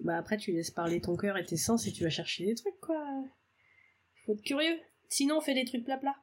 [0.00, 2.54] bah après tu laisses parler ton cœur et tes sens et tu vas chercher des
[2.54, 3.02] trucs quoi
[4.24, 6.16] faut être curieux sinon on fait des trucs plat plat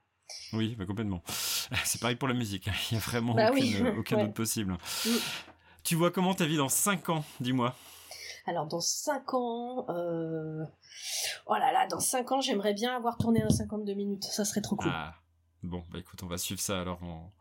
[0.53, 1.23] oui bah complètement
[1.85, 3.51] c'est pareil pour la musique il y a vraiment bah
[3.97, 5.09] aucun autre possible mm.
[5.83, 7.75] tu vois comment ta vie dans 5 ans dis-moi?
[8.45, 10.65] Alors dans 5 ans, euh...
[11.47, 14.25] oh là là, dans 5 ans, j'aimerais bien avoir tourné un 52 minutes.
[14.25, 14.91] Ça serait trop cool.
[14.93, 15.15] Ah.
[15.63, 17.31] Bon, bah écoute, on va suivre ça alors on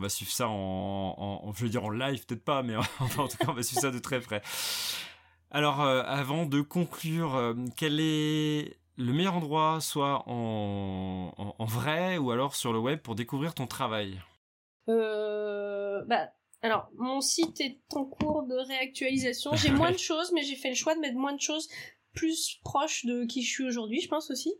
[0.00, 2.76] va suivre ça en, en, je veux dire en live peut-être pas mais
[3.18, 4.42] en, tout cas on va suivre ça de très près.
[5.50, 12.18] Alors euh, avant de conclure euh, quel est le meilleur endroit, soit en, en, vrai
[12.18, 14.20] ou alors sur le web pour découvrir ton travail?
[14.88, 16.28] Euh, bah,
[16.62, 19.54] alors, mon site est en cours de réactualisation.
[19.54, 21.68] J'ai moins de choses, mais j'ai fait le choix de mettre moins de choses
[22.12, 24.54] plus proches de qui je suis aujourd'hui, je pense aussi.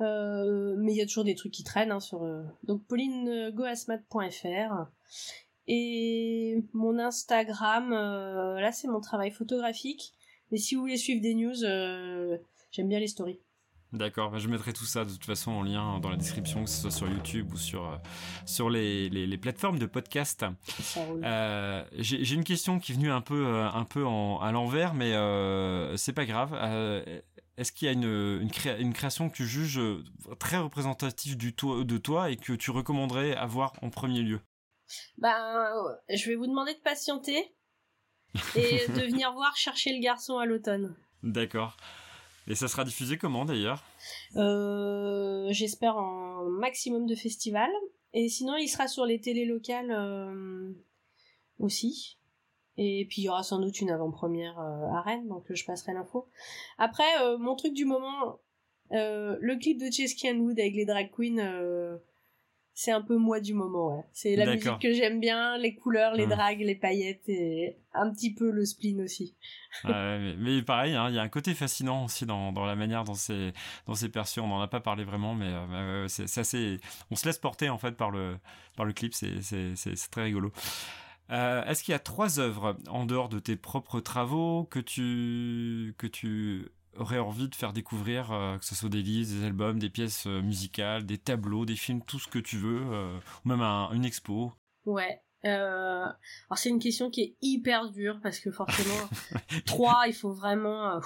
[0.00, 2.22] Euh, mais il y a toujours des trucs qui traînent hein, sur.
[2.22, 4.86] Euh, donc, paulinegoasmat.fr.
[5.68, 10.12] Et mon Instagram, euh, là, c'est mon travail photographique.
[10.50, 11.54] Mais si vous voulez suivre des news,
[12.70, 13.40] j'aime bien les stories.
[13.92, 16.80] D'accord, je mettrai tout ça de toute façon en lien dans la description, que ce
[16.80, 17.96] soit sur YouTube ou sur, euh,
[18.46, 20.46] sur les, les, plateformes de podcast.
[20.98, 24.94] Euh, J'ai une question qui est venue un peu, euh, un peu en, à l'envers,
[24.94, 26.54] mais euh, c'est pas grave.
[26.54, 27.20] Euh,
[27.58, 29.80] est-ce qu'il y a une, une, une, création que tu juges
[30.38, 34.40] très représentative du de toi et que tu recommanderais à voir en premier lieu?
[35.18, 35.70] Ben,
[36.08, 37.54] je vais vous demander de patienter
[38.56, 40.96] et de venir voir chercher le garçon à l'automne.
[41.22, 41.76] D'accord.
[42.48, 43.84] Et ça sera diffusé comment d'ailleurs?
[44.36, 47.70] Euh, J'espère en maximum de festivals.
[48.14, 50.72] Et sinon, il sera sur les télés locales euh,
[51.58, 52.18] aussi.
[52.76, 55.92] Et puis il y aura sans doute une avant-première euh, à Rennes, donc je passerai
[55.92, 56.28] l'info.
[56.78, 57.04] Après,
[57.38, 58.40] mon truc du moment,
[58.90, 61.98] le clip de Chesky Wood avec les drag queens,
[62.74, 64.04] c'est un peu moi du moment, ouais.
[64.12, 68.32] C'est la musique que j'aime bien, les couleurs, les dragues, les paillettes et un petit
[68.34, 69.34] peu le spleen aussi.
[69.84, 73.14] mais, pareil, hein, il y a un côté fascinant aussi dans, dans la manière dont
[73.14, 73.52] c'est
[73.86, 74.40] dans c'est perçu.
[74.40, 76.80] On n'en a pas parlé vraiment, mais euh, c'est assez.
[77.10, 78.38] On se laisse porter en fait par le
[78.76, 79.12] par le clip.
[79.14, 80.50] C'est c'est très rigolo.
[81.30, 85.94] Euh, Est-ce qu'il y a trois œuvres en dehors de tes propres travaux que tu
[85.98, 89.78] que tu aurais envie de faire découvrir, euh, que ce soit des livres, des albums,
[89.78, 93.48] des pièces euh, musicales, des tableaux, des films, tout ce que tu veux, euh, ou
[93.48, 94.52] même une expo
[94.84, 95.22] Ouais.
[95.44, 96.14] alors
[96.56, 99.08] c'est une question qui est hyper dure parce que forcément
[99.66, 101.00] trois il faut vraiment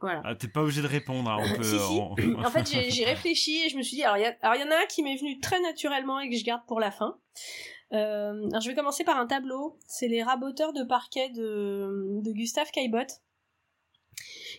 [0.00, 2.00] voilà ah, t'es pas obligé de répondre hein, on peut, si, si.
[2.00, 2.50] En...
[2.50, 4.86] fait j'ai réfléchi et je me suis dit alors il y, y en a un
[4.86, 7.16] qui m'est venu très naturellement et que je garde pour la fin
[7.90, 12.70] alors je vais commencer par un tableau c'est les raboteurs de parquet de, de Gustave
[12.70, 13.22] Caillebotte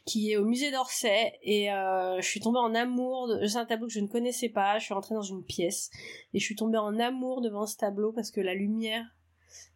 [0.05, 3.27] qui est au musée d'Orsay et euh, je suis tombée en amour.
[3.27, 3.45] De...
[3.45, 4.77] C'est un tableau que je ne connaissais pas.
[4.79, 5.89] Je suis rentrée dans une pièce
[6.33, 9.05] et je suis tombée en amour devant ce tableau parce que la lumière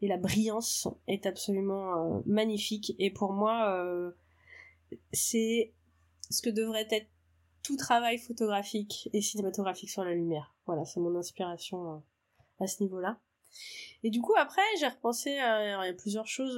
[0.02, 4.12] et la brillance est absolument euh, magnifique et pour moi euh,
[5.14, 5.74] c'est
[6.30, 7.08] ce que devrait être
[7.64, 10.56] tout travail photographique et cinématographique sur la lumière.
[10.66, 12.04] Voilà, c'est mon inspiration
[12.60, 13.20] à ce niveau-là.
[14.04, 16.58] Et du coup après j'ai repensé, y a plusieurs choses.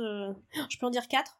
[0.69, 1.38] Je peux en dire quatre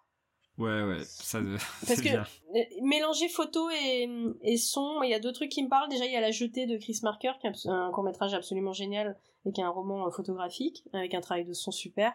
[0.60, 1.40] Ouais, ouais, ça.
[1.88, 4.10] Parce que euh, mélanger photo et,
[4.42, 5.90] et son, il y a deux trucs qui me parlent.
[5.90, 8.74] Déjà, il y a La Jetée de Chris Marker, qui est un court métrage absolument
[8.74, 12.14] génial et qui est un roman euh, photographique avec un travail de son super.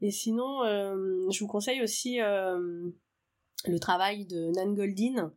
[0.00, 5.32] Et sinon, euh, je vous conseille aussi le travail de Nan Goldin,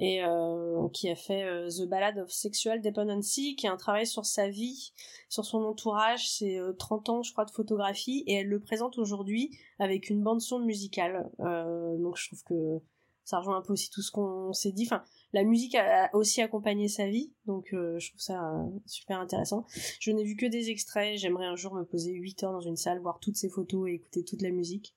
[0.00, 4.06] et euh, qui a fait euh, The Ballad of Sexual Dependency, qui est un travail
[4.06, 4.94] sur sa vie,
[5.28, 8.96] sur son entourage, c'est 30 euh, ans je crois de photographie, et elle le présente
[8.96, 11.30] aujourd'hui avec une bande son musicale.
[11.38, 12.80] donc je trouve que
[13.24, 14.84] ça rejoint un peu aussi tout ce qu'on s'est dit.
[14.86, 18.40] Enfin, la musique a aussi accompagné sa vie, donc je trouve ça
[18.86, 19.66] super intéressant.
[20.00, 22.76] Je n'ai vu que des extraits, j'aimerais un jour me poser 8 heures dans une
[22.76, 24.96] salle, voir toutes ces photos et écouter toute la musique.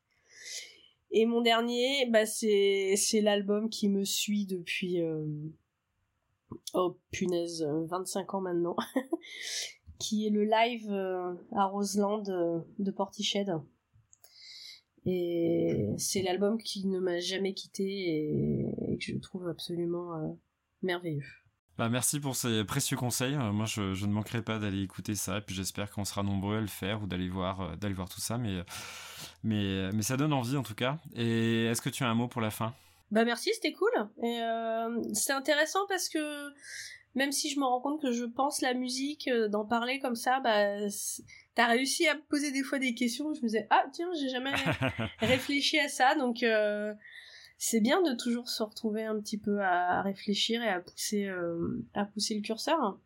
[1.15, 5.23] Et mon dernier, bah c'est l'album qui me suit depuis euh,
[6.73, 8.75] oh punaise 25 ans maintenant,
[9.99, 13.47] qui est le live euh, à Roseland euh, de Portiched.
[15.05, 20.35] Et c'est l'album qui ne m'a jamais quitté et, que je trouve absolument
[20.81, 21.42] merveilleux.
[21.77, 23.35] Bah merci pour ces précieux conseils.
[23.35, 25.39] moi, je, je, ne manquerai pas d'aller écouter ça.
[25.39, 28.21] Et puis j'espère qu'on sera nombreux à le faire ou d'aller voir, d'aller voir tout
[28.21, 28.37] ça.
[28.37, 28.63] Mais
[29.43, 30.97] mais, mais ça donne envie en tout cas.
[31.15, 32.73] Et est-ce que tu as un mot pour la fin?
[33.11, 33.91] Bah merci, c'était cool.
[34.23, 36.51] Et euh, c'est intéressant parce que
[37.15, 40.15] même si je me rends compte que je pense la musique, euh, d'en parler comme
[40.15, 40.87] ça, bah
[41.53, 43.33] t'as réussi à poser des fois des questions.
[43.33, 44.53] Je me disais ah tiens j'ai jamais
[45.19, 46.93] réfléchi à ça donc euh,
[47.65, 51.31] c'est bien de toujours se retrouver un petit peu à réfléchir et à pousser
[51.93, 52.99] à pousser le curseur.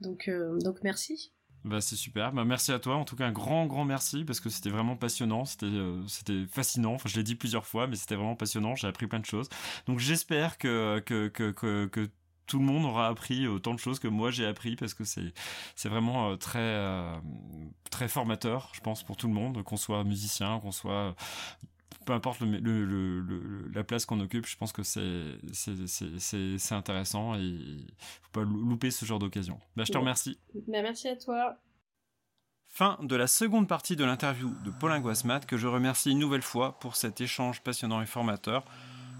[0.00, 0.30] Donc
[0.62, 1.32] donc merci.
[1.64, 2.32] Bah, c'est super.
[2.32, 2.96] Bah, merci à toi.
[2.96, 5.44] En tout cas, un grand, grand merci parce que c'était vraiment passionnant.
[5.44, 6.94] C'était, euh, c'était fascinant.
[6.94, 8.74] Enfin, je l'ai dit plusieurs fois, mais c'était vraiment passionnant.
[8.74, 9.48] J'ai appris plein de choses.
[9.86, 12.08] Donc, j'espère que, que, que, que, que
[12.46, 15.32] tout le monde aura appris autant de choses que moi j'ai appris parce que c'est
[15.76, 17.16] c'est vraiment euh, très euh,
[17.90, 21.14] très formateur je pense pour tout le monde qu'on soit musicien qu'on soit
[22.04, 22.84] peu importe le, le,
[23.20, 27.86] le, la place qu'on occupe, je pense que c'est intéressant et il
[28.22, 29.58] faut pas louper ce genre d'occasion.
[29.76, 30.38] Bah, je te remercie.
[30.54, 31.56] Bah, merci à toi.
[32.68, 36.42] Fin de la seconde partie de l'interview de Paulin Guasmat que je remercie une nouvelle
[36.42, 38.64] fois pour cet échange passionnant et formateur.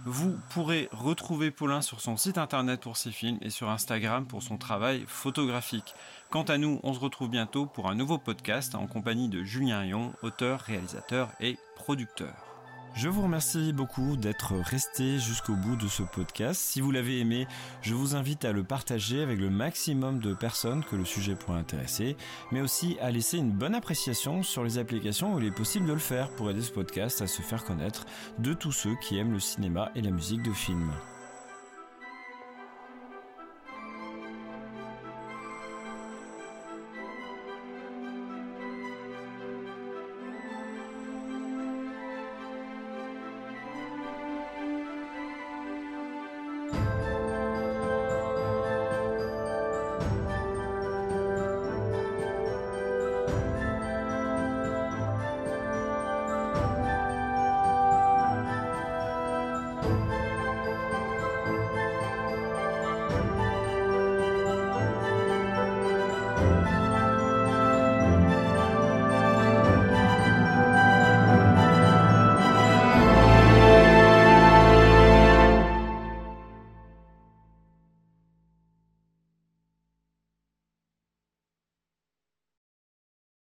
[0.04, 4.42] Vous pourrez retrouver Paulin sur son site internet pour ses films et sur Instagram pour
[4.42, 5.94] son travail photographique.
[6.30, 9.84] Quant à nous, on se retrouve bientôt pour un nouveau podcast en compagnie de Julien
[9.84, 12.51] Yon, auteur, réalisateur et producteur.
[12.94, 16.60] Je vous remercie beaucoup d'être resté jusqu'au bout de ce podcast.
[16.60, 17.46] Si vous l'avez aimé,
[17.80, 21.58] je vous invite à le partager avec le maximum de personnes que le sujet pourrait
[21.58, 22.16] intéresser,
[22.52, 25.94] mais aussi à laisser une bonne appréciation sur les applications où il est possible de
[25.94, 28.04] le faire pour aider ce podcast à se faire connaître
[28.38, 30.92] de tous ceux qui aiment le cinéma et la musique de film.